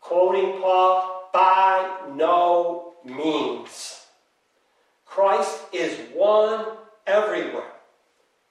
Quoting 0.01 0.61
Paul, 0.61 1.31
by 1.33 2.09
no 2.15 2.95
means. 3.05 3.96
Christ 5.17 5.63
is 5.73 5.99
one 6.13 6.67
everywhere. 7.07 7.73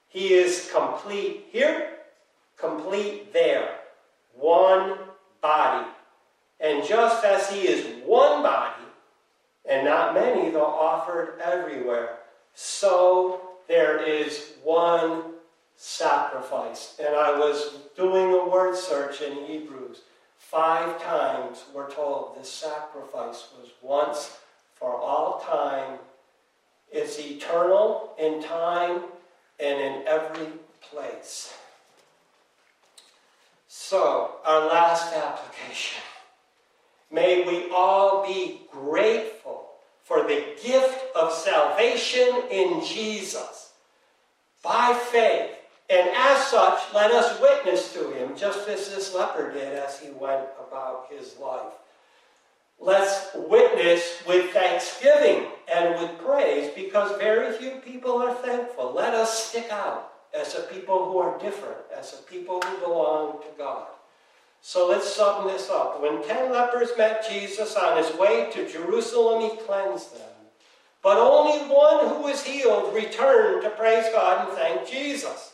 He 0.07 0.33
is 0.33 0.71
complete 0.73 1.45
here, 1.51 1.89
complete 2.57 3.31
there. 3.31 3.69
One 4.33 4.97
body. 5.41 5.85
And 6.59 6.83
just 6.83 7.23
as 7.23 7.51
he 7.51 7.67
is 7.67 8.03
one 8.03 8.41
body, 8.41 8.81
and 9.69 9.85
not 9.85 10.15
many, 10.15 10.49
though 10.49 10.65
offered 10.65 11.39
everywhere, 11.39 12.17
so 12.55 13.41
there 13.67 14.01
is 14.01 14.53
one 14.63 15.33
sacrifice. 15.75 16.95
And 16.99 17.15
I 17.15 17.37
was 17.37 17.75
doing 17.95 18.33
a 18.33 18.49
word 18.49 18.75
search 18.75 19.21
in 19.21 19.45
Hebrews. 19.45 20.01
Five 20.39 20.99
times 21.03 21.65
we're 21.75 21.91
told 21.91 22.39
this 22.39 22.51
sacrifice 22.51 23.49
was 23.55 23.69
once 23.83 24.39
for 24.73 24.95
all 24.95 25.41
time 25.41 25.99
is 26.91 27.19
eternal 27.19 28.13
in 28.19 28.41
time 28.41 29.01
and 29.59 29.79
in 29.79 30.07
every 30.07 30.47
place. 30.81 31.53
So, 33.67 34.35
our 34.45 34.67
last 34.67 35.13
application. 35.13 36.01
May 37.11 37.43
we 37.45 37.69
all 37.71 38.25
be 38.25 38.61
grateful 38.71 39.67
for 40.03 40.23
the 40.23 40.43
gift 40.63 41.15
of 41.15 41.31
salvation 41.31 42.43
in 42.49 42.83
Jesus 42.83 43.73
by 44.63 44.93
faith. 45.11 45.51
And 45.89 46.09
as 46.15 46.47
such, 46.47 46.79
let 46.93 47.11
us 47.11 47.39
witness 47.39 47.93
to 47.93 48.11
him, 48.11 48.35
just 48.35 48.67
as 48.67 48.89
this 48.89 49.13
leper 49.13 49.51
did 49.51 49.73
as 49.73 49.99
he 49.99 50.09
went 50.09 50.45
about 50.67 51.07
his 51.11 51.37
life. 51.37 51.73
Let's 52.79 53.29
witness 53.35 54.21
with 54.27 54.51
thanksgiving 54.51 55.47
and 55.73 55.99
with 55.99 56.19
praise 56.19 56.71
because 56.75 57.17
very 57.17 57.57
few 57.57 57.77
people 57.77 58.21
are 58.21 58.35
thankful. 58.35 58.93
Let 58.93 59.13
us 59.13 59.47
stick 59.47 59.71
out 59.71 60.13
as 60.37 60.55
a 60.55 60.61
people 60.63 61.05
who 61.05 61.17
are 61.17 61.39
different, 61.39 61.77
as 61.97 62.13
a 62.13 62.23
people 62.29 62.61
who 62.61 62.77
belong 62.79 63.41
to 63.41 63.47
God. 63.57 63.87
So 64.61 64.87
let's 64.87 65.13
sum 65.13 65.47
this 65.47 65.69
up. 65.69 66.01
When 66.01 66.23
ten 66.23 66.51
lepers 66.51 66.89
met 66.97 67.27
Jesus 67.29 67.75
on 67.75 67.97
his 67.97 68.15
way 68.17 68.49
to 68.51 68.67
Jerusalem, 68.67 69.41
he 69.41 69.57
cleansed 69.57 70.15
them. 70.15 70.29
But 71.01 71.17
only 71.17 71.71
one 71.71 72.07
who 72.09 72.23
was 72.23 72.43
healed 72.43 72.93
returned 72.93 73.61
to 73.61 73.69
praise 73.69 74.05
God 74.11 74.47
and 74.47 74.57
thank 74.57 74.89
Jesus. 74.89 75.53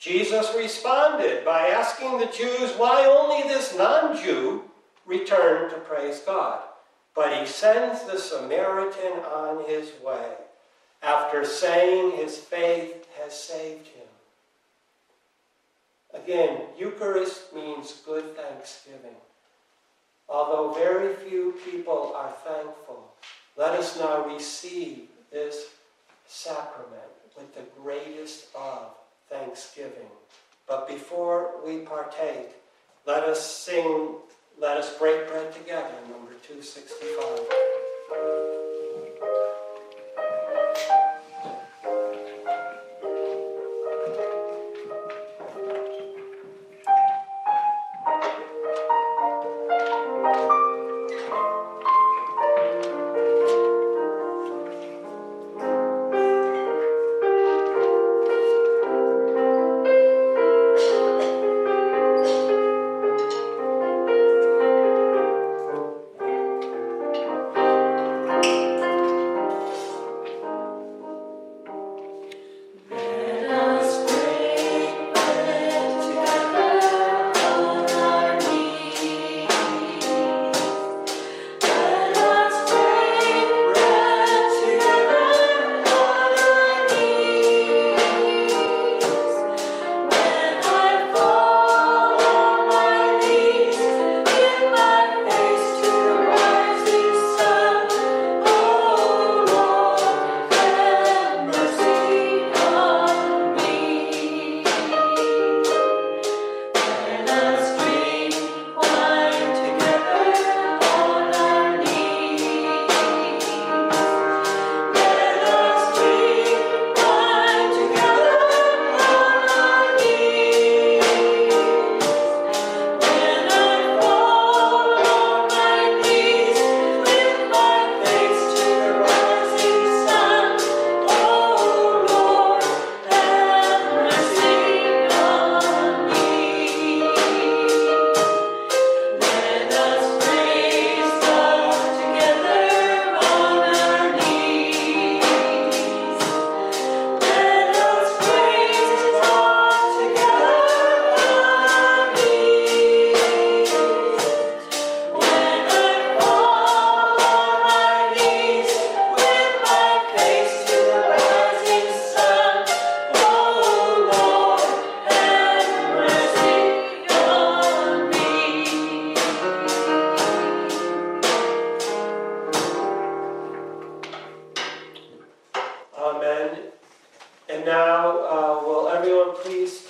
Jesus 0.00 0.52
responded 0.56 1.44
by 1.44 1.68
asking 1.68 2.18
the 2.18 2.26
Jews 2.26 2.72
why 2.76 3.06
only 3.06 3.48
this 3.48 3.76
non 3.78 4.20
Jew 4.20 4.64
return 5.06 5.70
to 5.70 5.76
praise 5.76 6.20
God. 6.20 6.60
But 7.14 7.38
he 7.38 7.46
sends 7.46 8.02
the 8.04 8.18
Samaritan 8.18 9.18
on 9.32 9.64
his 9.68 9.92
way 10.04 10.32
after 11.02 11.44
saying 11.44 12.16
his 12.16 12.38
faith 12.38 13.06
has 13.20 13.38
saved 13.38 13.86
him. 13.88 14.06
Again, 16.14 16.62
Eucharist 16.78 17.54
means 17.54 18.00
good 18.06 18.36
thanksgiving. 18.36 19.16
Although 20.28 20.72
very 20.72 21.14
few 21.16 21.54
people 21.64 22.14
are 22.16 22.32
thankful, 22.44 23.12
let 23.56 23.72
us 23.78 23.98
now 23.98 24.26
receive 24.26 25.08
this 25.30 25.66
sacrament 26.26 27.02
with 27.36 27.54
the 27.54 27.62
greatest 27.80 28.46
of 28.54 28.94
thanksgiving. 29.28 30.08
But 30.66 30.88
before 30.88 31.52
we 31.64 31.78
partake, 31.78 32.50
let 33.06 33.24
us 33.24 33.44
sing 33.44 34.14
let 34.58 34.76
us 34.76 34.98
break 34.98 35.28
bread 35.28 35.52
together, 35.52 35.94
number 36.10 36.32
265. 36.42 38.63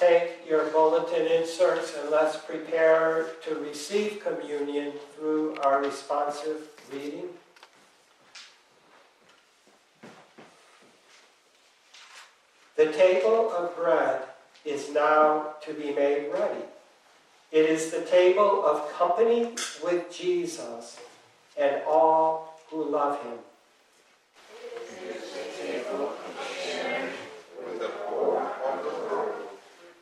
Take 0.07 0.48
your 0.48 0.64
bulletin 0.66 1.26
inserts 1.26 1.94
and 1.98 2.11
let's 2.11 2.36
prepare 2.36 3.26
to 3.44 3.55
receive 3.57 4.22
communion 4.22 4.92
through 5.14 5.57
our 5.64 5.82
responsive 5.82 6.68
reading. 6.92 7.28
The 12.76 12.92
table 12.92 13.52
of 13.52 13.76
bread 13.76 14.22
is 14.64 14.90
now 14.90 15.55
to 15.64 15.72
be 15.72 15.92
made 15.92 16.30
ready. 16.32 16.64
It 17.52 17.66
is 17.70 17.92
the 17.92 18.02
table 18.02 18.66
of 18.66 18.92
company 18.92 19.55
with 19.82 20.12
Jesus 20.12 20.98
and 21.57 21.82
all 21.86 22.61
who 22.68 22.90
love 22.90 23.22
him. 23.22 23.38
It 24.90 25.16
is 25.16 25.30
the 25.30 25.62
table 25.62 26.09
of 26.09 26.48
sharing 26.66 27.11
with 27.64 27.78
the 27.78 27.90
poor 28.07 28.42
of 28.42 28.82
the 28.82 28.90
world, 28.90 29.34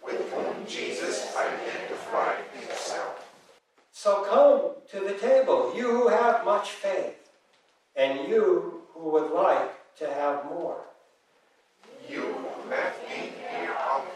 with 0.03 0.33
whom 0.33 0.67
Jesus 0.67 1.37
identified 1.37 2.39
himself. 2.55 3.29
So 4.03 4.25
come 4.25 4.83
to 4.91 5.07
the 5.07 5.17
table, 5.17 5.73
you 5.77 5.89
who 5.89 6.09
have 6.09 6.45
much 6.45 6.71
faith, 6.71 7.31
and 7.95 8.29
you 8.29 8.83
who 8.93 9.11
would 9.11 9.31
like 9.31 9.97
to 9.99 10.13
have 10.13 10.45
more. 10.47 10.81
You 12.09 12.23
who 12.23 12.71
have 12.71 12.95
been 13.07 13.31
here 13.31 13.77
often, 13.79 14.11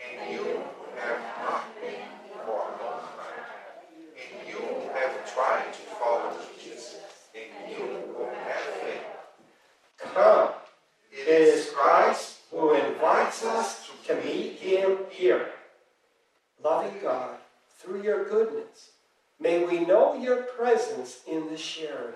and 0.00 0.32
you 0.32 0.38
who 0.38 1.00
have 1.00 1.20
not 1.38 1.64
been 1.82 2.00
for 2.32 2.48
a 2.48 2.82
long 2.82 3.02
time, 3.20 3.44
and 4.16 4.48
you 4.48 4.54
who 4.54 4.88
have 4.88 5.34
tried 5.34 5.70
to 5.70 5.82
follow 6.00 6.32
Jesus, 6.58 7.00
and 7.34 7.70
you 7.70 7.84
who 8.16 8.24
have 8.24 8.62
faith. 8.80 9.02
Come. 9.98 10.48
It 11.12 11.28
is 11.28 11.70
Christ 11.76 12.38
who 12.50 12.72
invites 12.72 13.44
us 13.44 13.86
to 14.06 14.14
meet 14.14 14.54
him 14.54 14.96
here. 15.10 15.50
Loving 16.64 16.98
God, 17.02 17.36
through 17.76 18.02
your 18.02 18.24
goodness, 18.24 18.92
may 19.40 19.64
we 19.64 19.80
know 19.80 20.14
your 20.14 20.42
presence 20.42 21.20
in 21.26 21.48
the 21.48 21.56
sharing, 21.56 22.14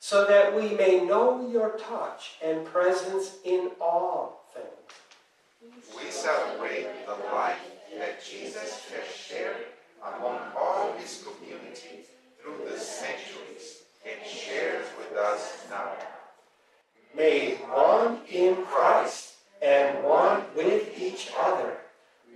so 0.00 0.24
that 0.24 0.56
we 0.56 0.70
may 0.74 1.04
know 1.04 1.48
your 1.48 1.78
touch 1.78 2.36
and 2.42 2.64
presence 2.64 3.36
in 3.44 3.70
all 3.80 4.44
things. 4.54 5.74
We 5.96 6.10
celebrate 6.10 6.86
the 7.06 7.16
life 7.32 7.58
that 7.98 8.24
Jesus 8.24 8.88
has 8.90 9.14
shared 9.14 9.66
among 10.02 10.38
all 10.56 10.92
his 10.98 11.24
community 11.24 12.04
through 12.40 12.70
the 12.70 12.78
centuries 12.78 13.82
and 14.06 14.26
shares 14.26 14.86
with 14.98 15.18
us 15.18 15.66
now. 15.70 15.92
Made 17.16 17.56
one 17.56 18.18
in 18.30 18.56
Christ 18.64 19.34
and 19.60 20.04
one 20.04 20.42
with 20.56 20.98
each 20.98 21.30
other, 21.38 21.78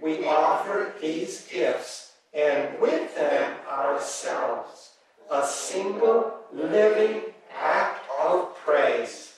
we 0.02 0.26
offer 0.26 0.92
these 1.00 1.46
gifts 1.46 2.01
and 2.34 2.80
with 2.80 3.14
them 3.14 3.56
ourselves, 3.70 4.92
a 5.30 5.46
single 5.46 6.34
living 6.52 7.22
act 7.54 8.04
of 8.22 8.56
praise. 8.56 9.34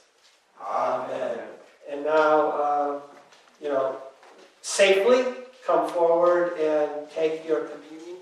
Amen. 0.60 1.38
And 1.90 2.04
now, 2.04 2.50
uh, 2.50 3.00
you 3.60 3.68
know, 3.68 3.96
safely 4.62 5.24
come 5.66 5.88
forward 5.88 6.58
and 6.58 7.10
take 7.10 7.46
your 7.46 7.68
communion 7.68 8.13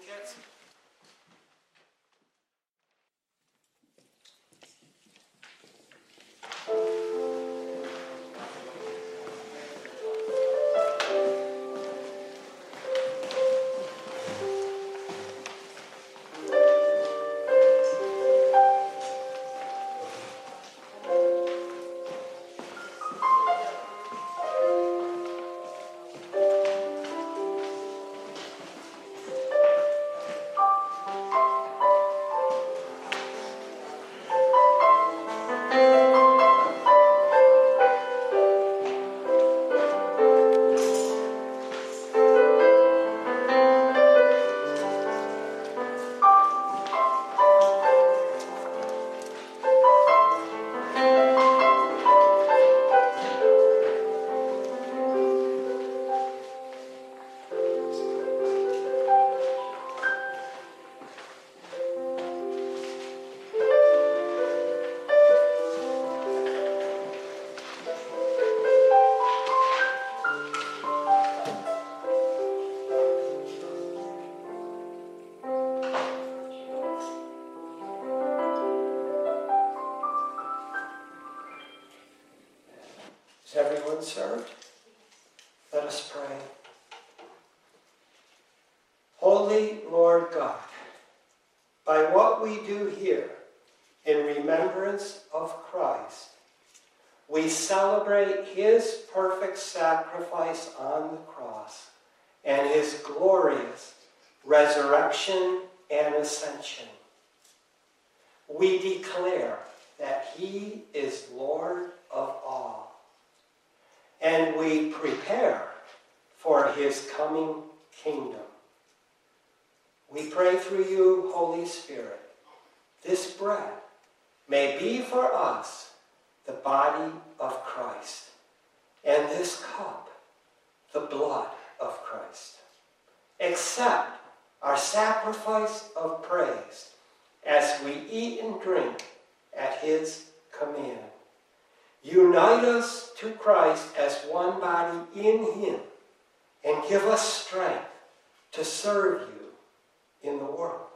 serve 148.93 149.22
you 149.22 150.30
in 150.30 150.38
the 150.38 150.45
world. 150.45 150.86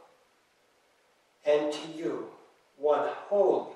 And 1.47 1.73
to 1.73 1.81
you, 1.97 2.27
one 2.77 3.09
holy 3.29 3.73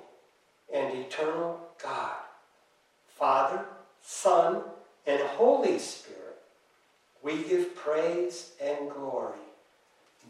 and 0.74 0.94
eternal 0.98 1.58
God, 1.82 2.16
Father, 3.16 3.64
Son, 4.02 4.62
and 5.06 5.20
Holy 5.20 5.78
Spirit, 5.78 6.38
we 7.22 7.42
give 7.44 7.74
praise 7.74 8.52
and 8.62 8.90
glory 8.90 9.38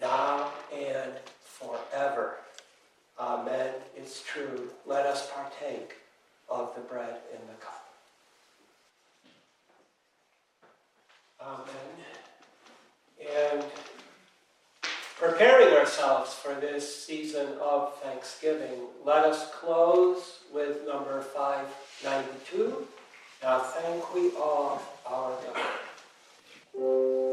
now 0.01 0.51
and 0.72 1.12
forever. 1.43 2.36
Amen. 3.18 3.74
It's 3.97 4.22
true. 4.22 4.70
Let 4.86 5.07
us 5.07 5.30
partake 5.34 5.95
of 6.49 6.74
the 6.74 6.80
bread 6.80 7.16
and 7.32 7.43
the 7.49 7.55
cup. 7.64 7.86
Amen. 11.43 11.91
And 13.36 13.64
preparing 15.30 15.74
ourselves 15.76 16.34
for 16.34 16.54
this 16.54 17.04
season 17.04 17.46
of 17.62 17.96
Thanksgiving, 18.02 18.80
let 19.04 19.24
us 19.24 19.50
close 19.52 20.40
with 20.52 20.84
number 20.86 21.22
592 21.22 22.88
Now 23.40 23.60
thank 23.60 24.12
we 24.12 24.30
all 24.36 24.82
our 25.06 25.38
God. 26.74 27.29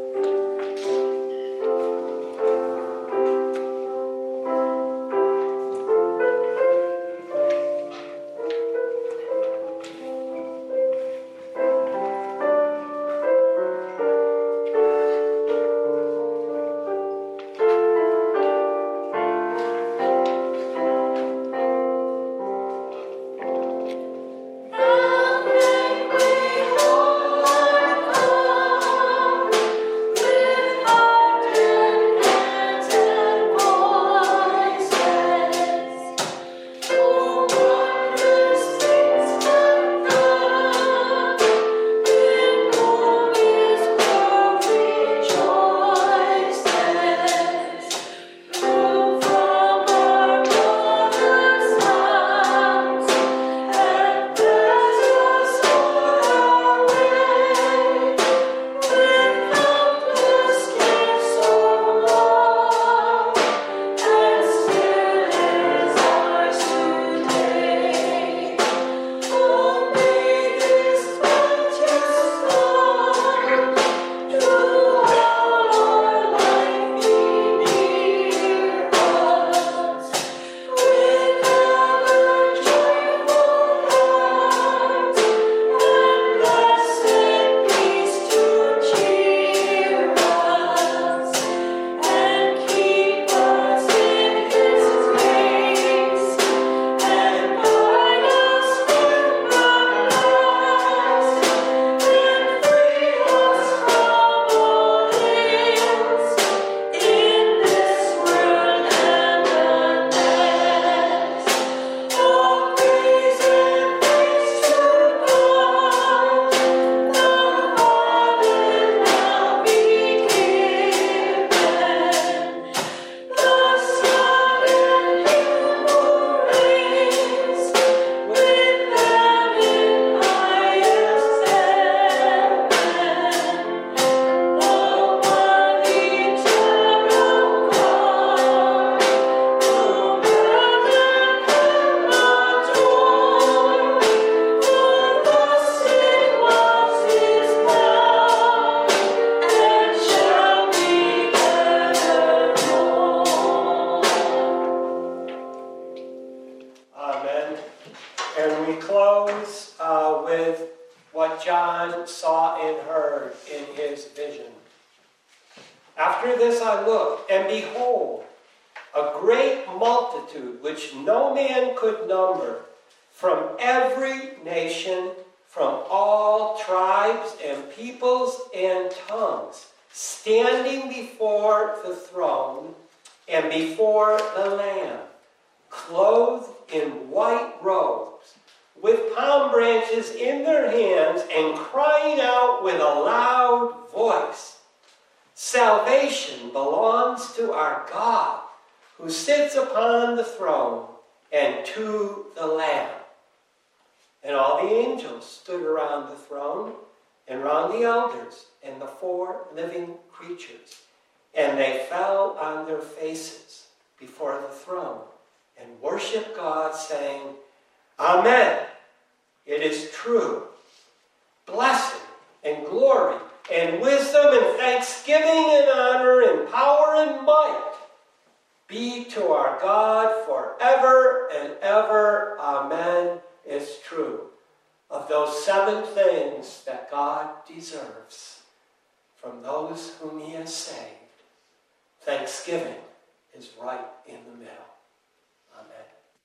Is 243.38 243.50
right 243.62 243.88
in 244.08 244.18
the 244.26 244.38
middle. 244.38 244.66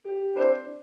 Amen. 0.07 0.82